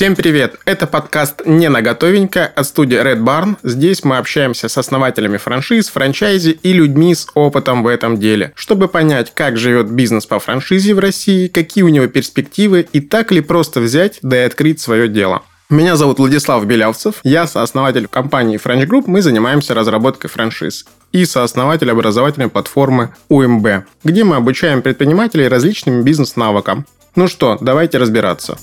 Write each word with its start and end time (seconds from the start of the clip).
Всем 0.00 0.16
привет! 0.16 0.58
Это 0.64 0.86
подкаст 0.86 1.42
«Не 1.44 1.68
на 1.68 1.82
готовенько» 1.82 2.46
от 2.46 2.66
студии 2.66 2.98
Red 2.98 3.22
Barn. 3.22 3.58
Здесь 3.62 4.02
мы 4.02 4.16
общаемся 4.16 4.70
с 4.70 4.78
основателями 4.78 5.36
франшиз, 5.36 5.90
франчайзи 5.90 6.58
и 6.62 6.72
людьми 6.72 7.14
с 7.14 7.26
опытом 7.34 7.82
в 7.82 7.86
этом 7.86 8.16
деле, 8.18 8.54
чтобы 8.54 8.88
понять, 8.88 9.30
как 9.34 9.58
живет 9.58 9.90
бизнес 9.90 10.24
по 10.24 10.40
франшизе 10.40 10.94
в 10.94 11.00
России, 11.00 11.48
какие 11.48 11.84
у 11.84 11.88
него 11.88 12.06
перспективы 12.06 12.88
и 12.94 13.02
так 13.02 13.30
ли 13.30 13.42
просто 13.42 13.80
взять 13.80 14.20
да 14.22 14.38
и 14.38 14.46
открыть 14.46 14.80
свое 14.80 15.06
дело. 15.06 15.42
Меня 15.68 15.96
зовут 15.96 16.18
Владислав 16.18 16.64
Белявцев, 16.64 17.16
я 17.22 17.46
сооснователь 17.46 18.08
компании 18.08 18.58
French 18.58 18.86
Group, 18.86 19.04
мы 19.06 19.20
занимаемся 19.20 19.74
разработкой 19.74 20.30
франшиз 20.30 20.86
и 21.12 21.26
сооснователь 21.26 21.90
образовательной 21.90 22.48
платформы 22.48 23.10
УМБ, 23.28 23.84
где 24.04 24.24
мы 24.24 24.36
обучаем 24.36 24.80
предпринимателей 24.80 25.46
различным 25.46 26.04
бизнес-навыкам. 26.04 26.86
Ну 27.16 27.28
что, 27.28 27.58
давайте 27.60 27.98
разбираться. 27.98 28.56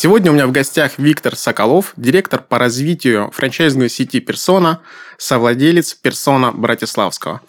Сегодня 0.00 0.30
у 0.30 0.34
меня 0.34 0.46
в 0.46 0.52
гостях 0.52 0.92
Виктор 0.98 1.34
Соколов, 1.34 1.92
директор 1.96 2.40
по 2.40 2.56
развитию 2.56 3.32
франчайзинговой 3.34 3.88
сети 3.88 4.20
«Персона», 4.20 4.80
совладелец 5.16 5.92
«Персона» 5.92 6.52
Братиславского. 6.52 7.40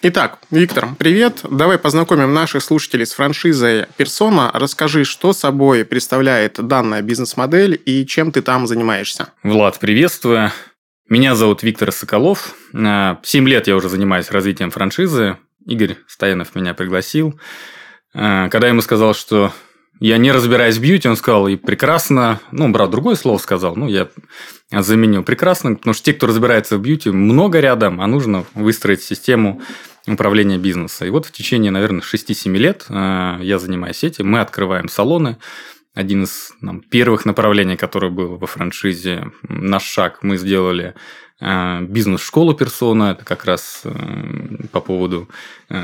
Итак, 0.00 0.38
Виктор, 0.52 0.90
привет. 0.96 1.40
Давай 1.50 1.78
познакомим 1.78 2.32
наших 2.32 2.62
слушателей 2.62 3.06
с 3.06 3.12
франшизой 3.12 3.86
«Персона». 3.96 4.52
Расскажи, 4.54 5.02
что 5.02 5.32
собой 5.32 5.84
представляет 5.84 6.64
данная 6.64 7.02
бизнес-модель 7.02 7.82
и 7.84 8.06
чем 8.06 8.30
ты 8.30 8.40
там 8.40 8.68
занимаешься. 8.68 9.30
Влад, 9.42 9.80
приветствую. 9.80 10.52
Меня 11.08 11.34
зовут 11.34 11.64
Виктор 11.64 11.90
Соколов. 11.90 12.54
А, 12.72 13.18
семь 13.24 13.48
лет 13.48 13.66
я 13.66 13.74
уже 13.74 13.88
занимаюсь 13.88 14.30
развитием 14.30 14.70
франшизы. 14.70 15.38
Игорь 15.66 15.96
Стоянов 16.06 16.54
меня 16.54 16.72
пригласил. 16.72 17.40
А, 18.14 18.48
когда 18.48 18.68
я 18.68 18.74
ему 18.74 18.80
сказал, 18.80 19.12
что 19.12 19.52
я 20.00 20.18
не 20.18 20.32
разбираюсь 20.32 20.76
в 20.76 20.80
бьюти, 20.82 21.08
он 21.08 21.16
сказал, 21.16 21.46
и 21.48 21.56
прекрасно, 21.56 22.40
ну, 22.50 22.68
брат, 22.70 22.90
другое 22.90 23.14
слово 23.14 23.38
сказал, 23.38 23.76
ну, 23.76 23.86
я 23.86 24.08
заменил. 24.72 25.22
Прекрасно, 25.22 25.76
потому 25.76 25.94
что 25.94 26.04
те, 26.04 26.14
кто 26.14 26.26
разбирается 26.26 26.76
в 26.76 26.80
бьюти, 26.80 27.10
много 27.10 27.60
рядом, 27.60 28.00
а 28.00 28.06
нужно 28.06 28.44
выстроить 28.54 29.02
систему 29.02 29.60
управления 30.06 30.58
бизнеса. 30.58 31.04
И 31.04 31.10
вот 31.10 31.26
в 31.26 31.32
течение, 31.32 31.70
наверное, 31.70 32.00
6-7 32.00 32.56
лет 32.56 32.86
э, 32.88 33.38
я 33.42 33.58
занимаюсь 33.58 34.02
этим, 34.02 34.28
мы 34.30 34.40
открываем 34.40 34.88
салоны, 34.88 35.36
один 35.94 36.24
из 36.24 36.52
нам, 36.60 36.80
первых 36.80 37.24
направлений, 37.26 37.76
которое 37.76 38.10
было 38.10 38.36
во 38.36 38.46
франшизе, 38.46 39.30
наш 39.42 39.84
шаг 39.84 40.20
мы 40.22 40.38
сделали 40.38 40.94
Э, 41.40 41.80
бизнес-школу 41.80 42.54
персона, 42.54 43.12
это 43.12 43.24
как 43.24 43.46
раз 43.46 43.80
э, 43.84 43.90
по 44.72 44.80
поводу 44.80 45.28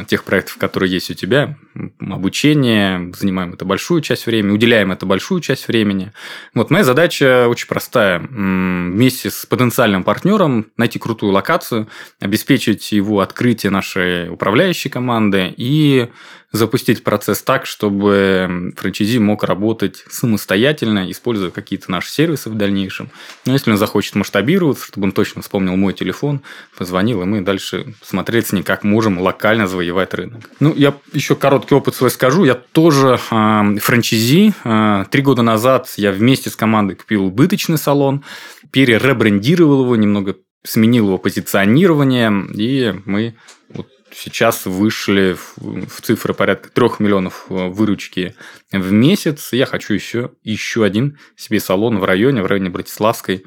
тех 0.06 0.24
проектов, 0.24 0.58
которые 0.58 0.92
есть 0.92 1.10
у 1.10 1.14
тебя, 1.14 1.56
обучение, 2.00 3.12
занимаем 3.14 3.52
это 3.54 3.64
большую 3.64 4.00
часть 4.00 4.26
времени, 4.26 4.52
уделяем 4.52 4.92
это 4.92 5.06
большую 5.06 5.40
часть 5.40 5.68
времени. 5.68 6.12
Вот 6.54 6.70
моя 6.70 6.84
задача 6.84 7.48
очень 7.48 7.68
простая. 7.68 8.18
Вместе 8.18 9.30
с 9.30 9.46
потенциальным 9.46 10.04
партнером 10.04 10.66
найти 10.76 10.98
крутую 10.98 11.32
локацию, 11.32 11.88
обеспечить 12.20 12.92
его 12.92 13.20
открытие 13.20 13.70
нашей 13.70 14.28
управляющей 14.28 14.90
команды 14.90 15.52
и 15.56 16.08
запустить 16.52 17.04
процесс 17.04 17.42
так, 17.42 17.66
чтобы 17.66 18.72
франчайзи 18.76 19.18
мог 19.18 19.44
работать 19.44 20.04
самостоятельно, 20.08 21.10
используя 21.10 21.50
какие-то 21.50 21.90
наши 21.90 22.10
сервисы 22.10 22.50
в 22.50 22.54
дальнейшем. 22.54 23.10
Но 23.44 23.52
если 23.52 23.70
он 23.70 23.76
захочет 23.76 24.14
масштабироваться, 24.14 24.86
чтобы 24.86 25.06
он 25.06 25.12
точно 25.12 25.42
вспомнил 25.42 25.76
мой 25.76 25.92
телефон, 25.92 26.42
позвонил, 26.76 27.22
и 27.22 27.24
мы 27.24 27.40
дальше 27.42 27.94
смотрели 28.02 28.42
с 28.42 28.52
ним, 28.52 28.64
как 28.64 28.84
можем 28.84 29.18
локально 29.18 29.66
завоевать 29.66 30.14
рынок. 30.14 30.50
Ну, 30.60 30.74
я 30.74 30.94
еще 31.12 31.36
короткий 31.66 31.74
опыт 31.74 31.94
свой 31.94 32.10
скажу. 32.10 32.44
Я 32.44 32.54
тоже 32.54 33.18
э, 33.30 33.78
франчайзи. 33.80 34.54
Э, 34.64 35.04
три 35.10 35.22
года 35.22 35.42
назад 35.42 35.92
я 35.96 36.12
вместе 36.12 36.48
с 36.48 36.56
командой 36.56 36.94
купил 36.94 37.24
убыточный 37.26 37.78
салон, 37.78 38.24
переребрендировал 38.70 39.82
его, 39.82 39.96
немного 39.96 40.36
сменил 40.62 41.06
его 41.06 41.18
позиционирование, 41.18 42.32
и 42.54 42.94
мы 43.04 43.34
вот 43.68 43.88
сейчас 44.12 44.66
вышли 44.66 45.36
в 45.56 46.00
цифры 46.02 46.34
порядка 46.34 46.68
3 46.70 46.90
миллионов 47.00 47.46
э, 47.48 47.68
выручки 47.68 48.34
в 48.70 48.92
месяц. 48.92 49.52
Я 49.52 49.66
хочу 49.66 49.94
еще, 49.94 50.30
еще 50.44 50.84
один 50.84 51.18
себе 51.36 51.58
салон 51.58 51.98
в 51.98 52.04
районе, 52.04 52.42
в 52.42 52.46
районе 52.46 52.70
Братиславской. 52.70 53.44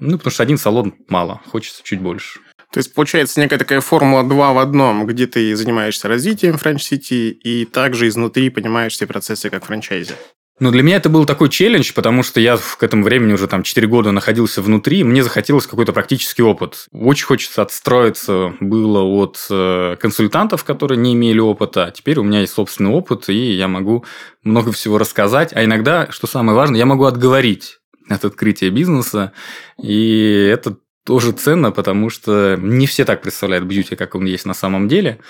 Ну, 0.00 0.16
потому 0.18 0.30
что 0.30 0.44
один 0.44 0.58
салон 0.58 0.94
мало, 1.08 1.40
хочется 1.50 1.82
чуть 1.82 2.00
больше. 2.00 2.38
То 2.72 2.78
есть, 2.78 2.92
получается 2.94 3.40
некая 3.40 3.58
такая 3.58 3.80
формула 3.80 4.22
2 4.22 4.52
в 4.52 4.58
одном, 4.58 5.06
где 5.06 5.26
ты 5.26 5.56
занимаешься 5.56 6.08
развитием 6.08 6.58
франчайзи 6.58 7.30
и 7.30 7.64
также 7.64 8.08
изнутри 8.08 8.50
понимаешь 8.50 8.92
все 8.92 9.06
процессы 9.06 9.48
как 9.48 9.64
франчайзи. 9.64 10.14
Ну, 10.60 10.72
для 10.72 10.82
меня 10.82 10.96
это 10.96 11.08
был 11.08 11.24
такой 11.24 11.50
челлендж, 11.50 11.92
потому 11.94 12.24
что 12.24 12.40
я 12.40 12.56
к 12.56 12.82
этому 12.82 13.04
времени 13.04 13.32
уже 13.32 13.46
там 13.46 13.62
4 13.62 13.86
года 13.86 14.10
находился 14.10 14.60
внутри, 14.60 15.04
мне 15.04 15.22
захотелось 15.22 15.68
какой-то 15.68 15.92
практический 15.92 16.42
опыт. 16.42 16.88
Очень 16.90 17.26
хочется 17.26 17.62
отстроиться 17.62 18.54
было 18.58 19.02
от 19.02 19.38
э, 19.50 19.96
консультантов, 20.00 20.64
которые 20.64 20.98
не 20.98 21.14
имели 21.14 21.38
опыта, 21.38 21.86
а 21.86 21.90
теперь 21.92 22.18
у 22.18 22.24
меня 22.24 22.40
есть 22.40 22.54
собственный 22.54 22.90
опыт, 22.90 23.28
и 23.28 23.52
я 23.52 23.68
могу 23.68 24.04
много 24.42 24.72
всего 24.72 24.98
рассказать, 24.98 25.52
а 25.54 25.64
иногда, 25.64 26.08
что 26.10 26.26
самое 26.26 26.56
важное, 26.56 26.78
я 26.78 26.86
могу 26.86 27.04
отговорить 27.04 27.78
от 28.08 28.24
открытия 28.24 28.70
бизнеса, 28.70 29.32
и 29.80 30.50
это 30.52 30.76
тоже 31.08 31.32
ценно, 31.32 31.72
потому 31.72 32.10
что 32.10 32.58
не 32.60 32.86
все 32.86 33.06
так 33.06 33.22
представляют 33.22 33.64
бьюти, 33.64 33.96
как 33.96 34.14
он 34.14 34.26
есть 34.26 34.44
на 34.44 34.52
самом 34.52 34.88
деле. 34.88 35.20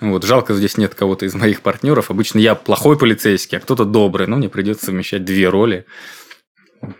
Вот, 0.00 0.24
жалко, 0.24 0.52
здесь 0.52 0.76
нет 0.76 0.96
кого-то 0.96 1.26
из 1.26 1.34
моих 1.36 1.60
партнеров. 1.60 2.10
Обычно 2.10 2.40
я 2.40 2.56
плохой 2.56 2.98
полицейский, 2.98 3.58
а 3.58 3.60
кто-то 3.60 3.84
добрый, 3.84 4.26
но 4.26 4.36
мне 4.36 4.48
придется 4.48 4.86
совмещать 4.86 5.24
две 5.24 5.48
роли. 5.48 5.86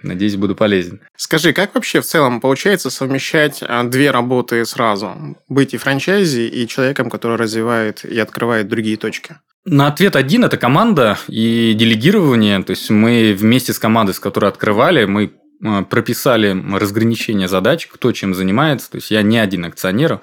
Надеюсь, 0.04 0.36
буду 0.36 0.54
полезен. 0.54 1.00
Скажи, 1.16 1.52
как 1.52 1.74
вообще 1.74 2.00
в 2.00 2.04
целом 2.04 2.40
получается 2.40 2.90
совмещать 2.90 3.58
а, 3.60 3.82
две 3.82 4.12
работы 4.12 4.64
сразу? 4.64 5.36
Быть 5.48 5.74
и 5.74 5.76
франчайзи, 5.76 6.42
и 6.42 6.68
человеком, 6.68 7.10
который 7.10 7.38
развивает 7.38 8.04
и 8.04 8.20
открывает 8.20 8.68
другие 8.68 8.96
точки? 8.96 9.38
На 9.64 9.88
ответ 9.88 10.14
один– 10.14 10.44
это 10.44 10.56
команда 10.56 11.18
и 11.26 11.74
делегирование. 11.74 12.62
То 12.62 12.70
есть, 12.70 12.88
мы 12.88 13.34
вместе 13.36 13.72
с 13.72 13.80
командой, 13.80 14.12
с 14.12 14.20
которой 14.20 14.48
открывали, 14.48 15.06
мы 15.06 15.32
прописали 15.60 16.56
разграничение 16.76 17.48
задач, 17.48 17.86
кто 17.86 18.12
чем 18.12 18.34
занимается. 18.34 18.90
То 18.90 18.96
есть 18.96 19.10
я 19.10 19.22
не 19.22 19.38
один 19.38 19.64
акционер, 19.64 20.20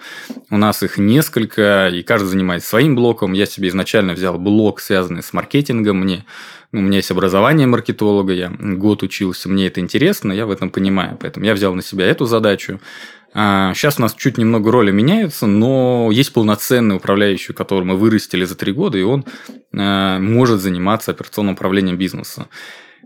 у 0.49 0.57
нас 0.57 0.81
их 0.83 0.97
несколько, 0.97 1.89
и 1.89 2.03
каждый 2.03 2.27
занимается 2.27 2.69
своим 2.69 2.95
блоком. 2.95 3.33
Я 3.33 3.45
себе 3.45 3.67
изначально 3.67 4.13
взял 4.13 4.37
блок, 4.37 4.79
связанный 4.79 5.23
с 5.23 5.33
маркетингом. 5.33 5.99
Мне, 5.99 6.25
ну, 6.71 6.79
у 6.79 6.83
меня 6.83 6.97
есть 6.97 7.11
образование 7.11 7.67
маркетолога, 7.67 8.33
я 8.33 8.49
год 8.49 9.03
учился, 9.03 9.49
мне 9.49 9.67
это 9.67 9.81
интересно, 9.81 10.31
я 10.31 10.45
в 10.45 10.51
этом 10.51 10.69
понимаю. 10.69 11.17
Поэтому 11.19 11.45
я 11.45 11.53
взял 11.53 11.73
на 11.75 11.81
себя 11.81 12.05
эту 12.05 12.25
задачу. 12.25 12.79
Сейчас 13.33 13.95
а, 13.95 13.99
у 13.99 14.01
нас 14.03 14.13
чуть 14.13 14.37
немного 14.37 14.71
роли 14.71 14.91
меняются, 14.91 15.45
но 15.45 16.09
есть 16.09 16.31
полноценный 16.31 16.95
управляющий, 16.95 17.51
которого 17.51 17.83
мы 17.83 17.97
вырастили 17.97 18.45
за 18.45 18.55
три 18.55 18.71
года, 18.71 18.97
и 18.97 19.01
он 19.01 19.25
э, 19.73 20.19
может 20.19 20.61
заниматься 20.61 21.11
операционным 21.11 21.55
управлением 21.55 21.97
бизнеса. 21.97 22.47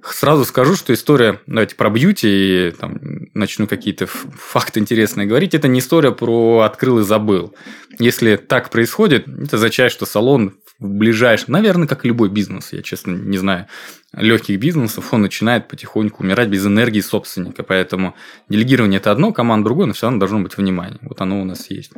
Сразу 0.04 0.46
скажу, 0.46 0.76
что 0.76 0.94
история, 0.94 1.42
давайте 1.48 1.76
про 1.76 1.90
бьюти, 1.90 2.28
и 2.68 2.72
там, 2.72 3.00
начну 3.34 3.68
какие-то 3.68 4.08
факты 4.08 4.80
интересные 4.80 5.28
говорить. 5.28 5.54
Это 5.54 5.68
не 5.68 5.80
история 5.80 6.12
про 6.12 6.62
открыл 6.62 7.00
и 7.00 7.04
забыл. 7.04 7.56
Если 8.00 8.36
так 8.36 8.70
происходит, 8.70 9.28
это 9.28 9.58
означает, 9.58 9.92
что 9.92 10.06
салон 10.06 10.56
в 10.80 10.88
ближайшем, 10.88 11.52
наверное, 11.52 11.88
как 11.88 12.06
любой 12.06 12.30
бизнес, 12.30 12.72
я 12.72 12.82
честно 12.82 13.12
не 13.12 13.38
знаю, 13.38 13.68
легких 14.14 14.60
бизнесов, 14.60 15.14
он 15.14 15.22
начинает 15.22 15.68
потихоньку 15.68 16.24
умирать 16.24 16.48
без 16.48 16.66
энергии 16.66 17.02
собственника. 17.02 17.64
Поэтому 17.64 18.16
делегирование 18.48 19.00
это 19.00 19.12
одно, 19.12 19.34
команда 19.34 19.66
другое, 19.66 19.88
но 19.88 19.94
все 19.94 20.08
равно 20.08 20.20
должно 20.20 20.40
быть 20.40 20.58
внимание. 20.58 21.00
Вот 21.02 21.22
оно 21.22 21.42
у 21.42 21.46
нас 21.46 21.70
есть. 21.70 21.92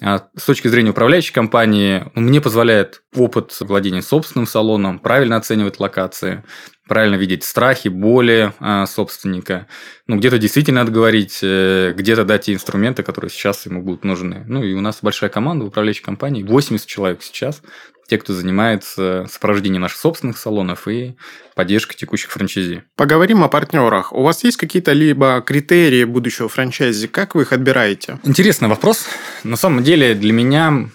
А 0.00 0.28
с 0.36 0.44
точки 0.44 0.68
зрения 0.68 0.90
управляющей 0.90 1.34
компании, 1.34 2.04
ну, 2.14 2.22
мне 2.22 2.40
позволяет 2.40 3.02
опыт 3.14 3.56
владения 3.60 4.02
собственным 4.02 4.46
салоном, 4.46 5.00
правильно 5.00 5.36
оценивать 5.36 5.80
локации, 5.80 6.44
правильно 6.90 7.14
видеть 7.14 7.44
страхи, 7.44 7.86
боли 7.86 8.52
а, 8.58 8.84
собственника. 8.84 9.68
Ну, 10.08 10.16
где-то 10.16 10.38
действительно 10.38 10.80
надо 10.80 10.90
говорить, 10.90 11.38
э, 11.40 11.94
где-то 11.96 12.24
дать 12.24 12.46
те 12.46 12.52
инструменты, 12.52 13.04
которые 13.04 13.30
сейчас 13.30 13.64
ему 13.64 13.80
будут 13.80 14.02
нужны. 14.02 14.44
Ну, 14.48 14.64
и 14.64 14.74
у 14.74 14.80
нас 14.80 14.98
большая 15.00 15.30
команда 15.30 15.64
в 15.64 15.68
управляющей 15.68 16.02
компании, 16.02 16.42
80 16.42 16.84
человек 16.88 17.22
сейчас, 17.22 17.62
те, 18.08 18.18
кто 18.18 18.32
занимается 18.32 19.26
сопровождением 19.30 19.82
наших 19.82 19.98
собственных 19.98 20.36
салонов 20.36 20.88
и 20.88 21.14
поддержкой 21.54 21.96
текущих 21.96 22.32
франчайзи. 22.32 22.82
Поговорим 22.96 23.44
о 23.44 23.48
партнерах. 23.48 24.12
У 24.12 24.24
вас 24.24 24.42
есть 24.42 24.56
какие-то 24.56 24.92
либо 24.92 25.44
критерии 25.46 26.02
будущего 26.02 26.48
франчайзи? 26.48 27.06
Как 27.06 27.36
вы 27.36 27.42
их 27.42 27.52
отбираете? 27.52 28.18
Интересный 28.24 28.66
вопрос. 28.66 29.06
На 29.44 29.54
самом 29.54 29.84
деле 29.84 30.14
для 30.14 30.32
меня 30.32 30.88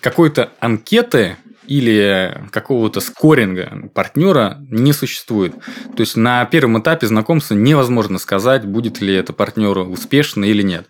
какой-то 0.00 0.50
анкеты 0.60 1.36
или 1.66 2.42
какого-то 2.50 3.00
скоринга 3.00 3.90
партнера 3.94 4.58
не 4.70 4.92
существует. 4.92 5.54
То 5.96 6.00
есть 6.00 6.16
на 6.16 6.44
первом 6.44 6.80
этапе 6.80 7.06
знакомства 7.06 7.54
невозможно 7.54 8.18
сказать, 8.18 8.64
будет 8.64 9.00
ли 9.00 9.14
это 9.14 9.32
партнер 9.32 9.78
успешно 9.78 10.44
или 10.44 10.62
нет. 10.62 10.86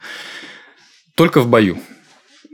Только 1.14 1.40
в 1.40 1.48
бою. 1.48 1.78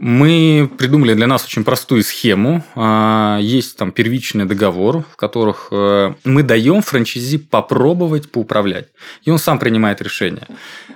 Мы 0.00 0.70
придумали 0.79 1.15
для 1.15 1.26
нас 1.26 1.44
очень 1.44 1.65
простую 1.65 2.05
схему. 2.05 2.65
А, 2.76 3.38
есть 3.41 3.76
там 3.76 3.91
первичный 3.91 4.44
договор, 4.44 5.05
в 5.12 5.17
которых 5.17 5.69
э, 5.73 6.14
мы 6.23 6.44
даем 6.44 6.82
франчайзи 6.82 7.38
попробовать 7.38 8.31
поуправлять. 8.31 8.87
И 9.25 9.31
он 9.32 9.38
сам 9.38 9.59
принимает 9.59 10.00
решение. 10.00 10.47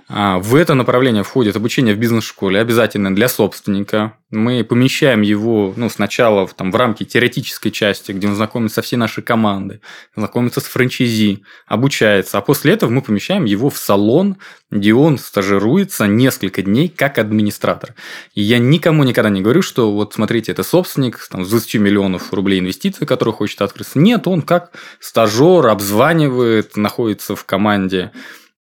А, 0.09 0.39
в 0.39 0.55
это 0.55 0.75
направление 0.75 1.25
входит 1.25 1.57
обучение 1.57 1.97
в 1.97 1.99
бизнес-школе, 1.99 2.61
обязательно 2.61 3.13
для 3.13 3.29
собственника. 3.29 4.13
Мы 4.33 4.65
помещаем 4.65 5.21
его 5.21 5.75
ну, 5.77 5.91
сначала 5.91 6.47
в, 6.47 6.55
там, 6.55 6.73
в 6.73 6.77
рамки 6.77 7.05
теоретической 7.05 7.71
части, 7.71 8.13
где 8.13 8.27
он 8.27 8.35
знакомится 8.35 8.77
со 8.77 8.83
всей 8.83 8.97
нашей 8.97 9.23
командой, 9.23 9.83
знакомится 10.17 10.61
с 10.61 10.65
франчайзи, 10.65 11.43
обучается. 11.67 12.39
А 12.39 12.41
после 12.41 12.73
этого 12.73 12.89
мы 12.89 13.03
помещаем 13.03 13.45
его 13.45 13.69
в 13.69 13.77
салон, 13.77 14.39
где 14.71 14.95
он 14.95 15.19
стажируется 15.19 16.07
несколько 16.07 16.63
дней 16.63 16.89
как 16.89 17.19
администратор. 17.19 17.95
И 18.35 18.41
я 18.41 18.59
никому 18.59 19.05
никогда 19.05 19.29
не 19.29 19.43
говорю, 19.43 19.61
что 19.61 19.93
вот 19.93 20.15
смотрите, 20.15 20.51
это 20.51 20.63
собственник 20.63 21.19
там, 21.31 21.45
с 21.45 21.51
20 21.51 21.75
миллионов 21.75 22.33
рублей 22.33 22.61
инвестиций, 22.61 23.07
который 23.07 23.35
хочет 23.35 23.61
открыться. 23.61 23.99
Нет, 23.99 24.27
он 24.27 24.41
как 24.41 24.73
стажер 24.99 25.67
обзванивает, 25.67 26.75
находится 26.79 27.37
в 27.37 27.45
команде 27.45 28.13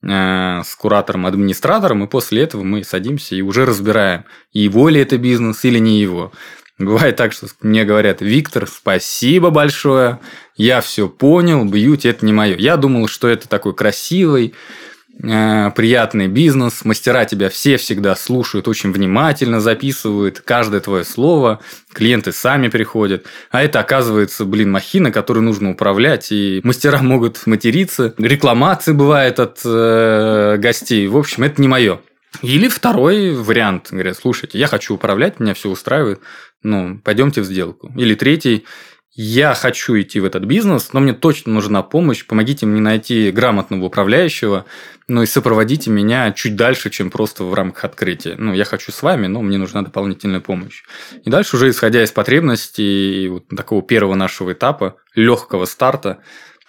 с 0.04 0.76
куратором-администратором, 0.76 2.04
и 2.04 2.08
после 2.08 2.42
этого 2.44 2.64
мы 2.64 2.84
садимся 2.84 3.36
и 3.36 3.42
уже 3.42 3.66
разбираем, 3.66 4.26
его 4.52 4.90
ли 4.90 5.00
это 5.00 5.18
бизнес 5.18 5.64
или 5.64 5.78
не 5.80 6.00
его. 6.00 6.32
Бывает 6.80 7.16
так, 7.16 7.34
что 7.34 7.48
мне 7.62 7.86
говорят, 7.86 8.22
Виктор, 8.22 8.68
спасибо 8.68 9.52
большое, 9.52 10.20
я 10.56 10.82
все 10.82 11.08
понял, 11.08 11.64
бьюти 11.66 12.08
это 12.08 12.26
не 12.26 12.34
мое. 12.34 12.58
Я 12.58 12.78
думал, 12.78 13.08
что 13.08 13.28
это 13.28 13.48
такой 13.48 13.76
красивый, 13.76 14.56
Э, 14.56 14.91
приятный 15.20 16.28
бизнес, 16.28 16.84
мастера 16.84 17.26
тебя 17.26 17.50
все 17.50 17.78
всегда 17.78 18.16
слушают, 18.16 18.68
очень 18.68 18.92
внимательно 18.92 19.60
записывают 19.60 20.40
каждое 20.40 20.80
твое 20.82 21.04
слово, 21.04 21.60
клиенты 21.94 22.32
сами 22.32 22.70
приходят, 22.70 23.26
а 23.52 23.62
это 23.62 23.80
оказывается, 23.80 24.46
блин, 24.46 24.72
махина, 24.72 25.12
которой 25.12 25.40
нужно 25.40 25.72
управлять, 25.72 26.32
и 26.32 26.62
мастера 26.64 27.00
могут 27.02 27.46
материться, 27.46 28.16
рекламации 28.18 28.94
бывает 28.94 29.40
от 29.40 29.60
э, 29.64 30.58
гостей, 30.58 31.08
в 31.08 31.18
общем, 31.18 31.44
это 31.44 31.62
не 31.62 31.68
мое. 31.68 32.00
Или 32.42 32.70
второй 32.70 33.36
вариант, 33.36 33.90
говорят, 33.92 34.18
слушайте, 34.18 34.58
я 34.58 34.68
хочу 34.68 34.96
управлять, 34.96 35.40
меня 35.40 35.54
все 35.54 35.70
устраивает, 35.70 36.22
ну, 36.64 37.00
пойдемте 37.04 37.42
в 37.42 37.46
сделку. 37.46 37.92
Или 37.98 38.16
третий, 38.16 38.66
я 39.14 39.54
хочу 39.54 40.00
идти 40.00 40.20
в 40.22 40.26
этот 40.26 40.46
бизнес, 40.46 40.94
но 40.94 41.02
мне 41.02 41.14
точно 41.14 41.54
нужна 41.54 41.84
помощь, 41.84 42.26
помогите 42.26 42.66
мне 42.66 42.80
найти 42.80 43.32
грамотного 43.32 43.86
управляющего, 43.86 44.66
ну 45.08 45.22
и 45.22 45.26
сопроводите 45.26 45.90
меня 45.90 46.32
чуть 46.32 46.56
дальше, 46.56 46.90
чем 46.90 47.12
просто 47.12 47.44
в 47.44 47.54
рамках 47.54 47.84
открытия. 47.84 48.36
Ну, 48.38 48.54
я 48.54 48.64
хочу 48.64 48.94
с 48.94 49.02
вами, 49.04 49.28
но 49.28 49.42
мне 49.42 49.58
нужна 49.58 49.82
дополнительная 49.82 50.40
помощь. 50.40 50.84
И 51.26 51.30
дальше 51.30 51.58
уже 51.58 51.70
исходя 51.70 52.04
из 52.04 52.12
потребностей 52.12 53.28
вот 53.28 53.48
такого 53.50 53.82
первого 53.82 54.16
нашего 54.16 54.54
этапа, 54.54 54.96
легкого 55.14 55.66
старта, 55.66 56.20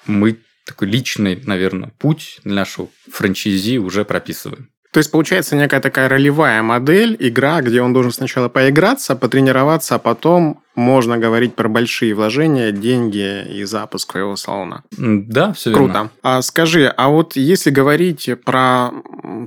мы 0.06 0.38
такой 0.66 0.88
личный, 0.88 1.40
наверное, 1.44 1.92
путь 1.98 2.40
для 2.42 2.54
нашего 2.54 2.88
франчайзи 3.10 3.78
уже 3.78 4.04
прописываем. 4.04 4.68
То 4.92 4.98
есть, 4.98 5.10
получается 5.10 5.56
некая 5.56 5.80
такая 5.80 6.08
ролевая 6.08 6.62
модель, 6.62 7.16
игра, 7.18 7.62
где 7.62 7.80
он 7.80 7.94
должен 7.94 8.12
сначала 8.12 8.48
поиграться, 8.48 9.16
потренироваться, 9.16 9.94
а 9.94 9.98
потом 9.98 10.61
можно 10.74 11.18
говорить 11.18 11.54
про 11.54 11.68
большие 11.68 12.14
вложения, 12.14 12.72
деньги 12.72 13.44
и 13.50 13.64
запуск 13.64 14.12
своего 14.12 14.36
салона. 14.36 14.84
Да, 14.96 15.52
все 15.52 15.72
Круто. 15.72 15.92
верно. 15.92 16.10
А 16.22 16.42
скажи, 16.42 16.86
а 16.86 17.08
вот 17.08 17.36
если 17.36 17.70
говорить 17.70 18.30
про 18.44 18.90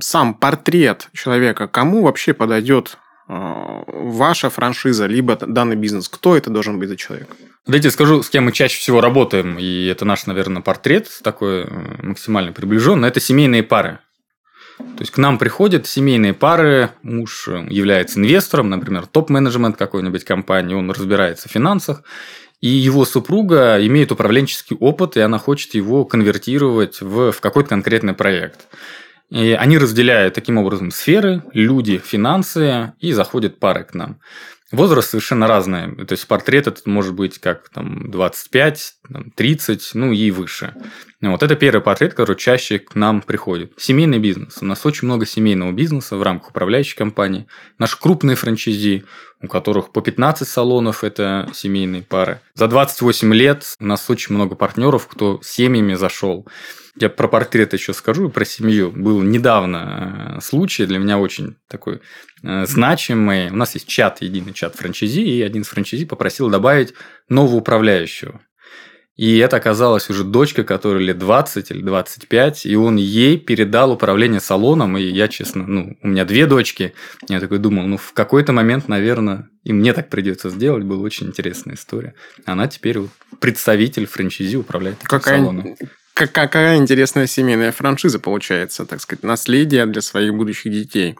сам 0.00 0.34
портрет 0.34 1.08
человека, 1.12 1.66
кому 1.66 2.02
вообще 2.02 2.32
подойдет 2.32 2.98
э, 3.28 3.82
ваша 3.86 4.50
франшиза, 4.50 5.06
либо 5.06 5.36
данный 5.36 5.76
бизнес? 5.76 6.08
Кто 6.08 6.36
это 6.36 6.50
должен 6.50 6.78
быть 6.78 6.88
за 6.88 6.96
человек? 6.96 7.28
Дайте 7.66 7.90
скажу, 7.90 8.22
с 8.22 8.30
кем 8.30 8.44
мы 8.44 8.52
чаще 8.52 8.78
всего 8.78 9.00
работаем, 9.00 9.58
и 9.58 9.86
это 9.86 10.04
наш, 10.04 10.26
наверное, 10.26 10.62
портрет 10.62 11.08
такой 11.24 11.66
максимально 12.00 12.52
приближенный. 12.52 13.08
Это 13.08 13.18
семейные 13.18 13.64
пары. 13.64 13.98
То 14.78 15.00
есть 15.00 15.10
к 15.10 15.18
нам 15.18 15.38
приходят 15.38 15.86
семейные 15.86 16.34
пары, 16.34 16.90
муж 17.02 17.48
э, 17.48 17.66
является 17.70 18.18
инвестором, 18.18 18.68
например, 18.68 19.06
топ-менеджмент 19.06 19.76
какой-нибудь 19.76 20.24
компании, 20.24 20.74
он 20.74 20.90
разбирается 20.90 21.48
в 21.48 21.52
финансах, 21.52 22.02
и 22.60 22.68
его 22.68 23.04
супруга 23.04 23.84
имеет 23.86 24.12
управленческий 24.12 24.76
опыт, 24.78 25.16
и 25.16 25.20
она 25.20 25.38
хочет 25.38 25.74
его 25.74 26.04
конвертировать 26.04 27.00
в, 27.00 27.32
в 27.32 27.40
какой-то 27.40 27.70
конкретный 27.70 28.14
проект. 28.14 28.66
И 29.30 29.52
они 29.52 29.78
разделяют 29.78 30.34
таким 30.34 30.56
образом 30.58 30.90
сферы, 30.90 31.42
люди, 31.52 31.98
финансы, 31.98 32.92
и 33.00 33.12
заходят 33.12 33.58
пары 33.58 33.84
к 33.84 33.94
нам. 33.94 34.20
Возраст 34.72 35.10
совершенно 35.10 35.46
разный. 35.46 35.94
То 36.06 36.12
есть 36.12 36.26
портрет 36.26 36.66
этот 36.66 36.86
может 36.86 37.14
быть 37.14 37.38
как 37.38 37.68
там 37.68 38.10
25, 38.10 38.94
30, 39.36 39.90
ну 39.94 40.12
и 40.12 40.30
выше. 40.32 40.74
Вот 41.20 41.42
это 41.42 41.54
первый 41.54 41.80
портрет, 41.80 42.14
который 42.14 42.36
чаще 42.36 42.80
к 42.80 42.96
нам 42.96 43.22
приходит. 43.22 43.72
Семейный 43.76 44.18
бизнес. 44.18 44.58
У 44.60 44.64
нас 44.64 44.84
очень 44.84 45.06
много 45.06 45.24
семейного 45.24 45.70
бизнеса 45.70 46.16
в 46.16 46.22
рамках 46.22 46.50
управляющей 46.50 46.96
компании. 46.96 47.46
Наши 47.78 47.98
крупные 47.98 48.36
франчайзи, 48.36 49.04
у 49.42 49.48
которых 49.48 49.92
по 49.92 50.00
15 50.00 50.48
салонов 50.48 51.04
это 51.04 51.48
семейные 51.54 52.02
пары. 52.02 52.40
За 52.54 52.68
28 52.68 53.34
лет 53.34 53.64
у 53.78 53.86
нас 53.86 54.08
очень 54.08 54.34
много 54.34 54.54
партнеров, 54.54 55.06
кто 55.06 55.40
семьями 55.42 55.94
зашел. 55.94 56.46
Я 56.98 57.10
про 57.10 57.28
портрет 57.28 57.74
еще 57.74 57.92
скажу, 57.92 58.30
про 58.30 58.46
семью. 58.46 58.90
Был 58.90 59.20
недавно 59.22 60.36
э, 60.38 60.40
случай, 60.40 60.86
для 60.86 60.98
меня 60.98 61.18
очень 61.18 61.56
такой 61.68 62.00
э, 62.42 62.64
значимый. 62.64 63.50
У 63.50 63.56
нас 63.56 63.74
есть 63.74 63.86
чат, 63.86 64.22
единый 64.22 64.54
чат 64.54 64.76
франчайзи, 64.76 65.20
и 65.20 65.42
один 65.42 65.62
из 65.62 65.68
франчайзи 65.68 66.06
попросил 66.06 66.48
добавить 66.48 66.94
нового 67.28 67.56
управляющего. 67.56 68.40
И 69.16 69.38
это 69.38 69.56
оказалась 69.56 70.10
уже 70.10 70.24
дочка, 70.24 70.62
которой 70.62 71.02
лет 71.02 71.18
20 71.18 71.70
или 71.70 71.80
25, 71.80 72.66
и 72.66 72.76
он 72.76 72.96
ей 72.96 73.38
передал 73.38 73.92
управление 73.92 74.40
салоном, 74.40 74.98
и 74.98 75.02
я, 75.02 75.28
честно, 75.28 75.66
ну, 75.66 75.96
у 76.02 76.08
меня 76.08 76.26
две 76.26 76.46
дочки, 76.46 76.92
я 77.28 77.40
такой 77.40 77.58
думал, 77.58 77.86
ну, 77.86 77.96
в 77.96 78.12
какой-то 78.12 78.52
момент, 78.52 78.88
наверное, 78.88 79.48
и 79.64 79.72
мне 79.72 79.94
так 79.94 80.10
придется 80.10 80.50
сделать, 80.50 80.84
была 80.84 81.02
очень 81.02 81.28
интересная 81.28 81.76
история. 81.76 82.14
Она 82.44 82.68
теперь 82.68 82.98
представитель 83.40 84.06
франчайзи 84.06 84.56
управляет 84.56 84.98
какая, 85.02 85.38
салоном. 85.38 85.76
Какая 86.12 86.76
интересная 86.76 87.26
семейная 87.26 87.72
франшиза 87.72 88.18
получается, 88.18 88.84
так 88.84 89.00
сказать, 89.00 89.22
наследие 89.22 89.86
для 89.86 90.02
своих 90.02 90.34
будущих 90.34 90.72
детей. 90.72 91.16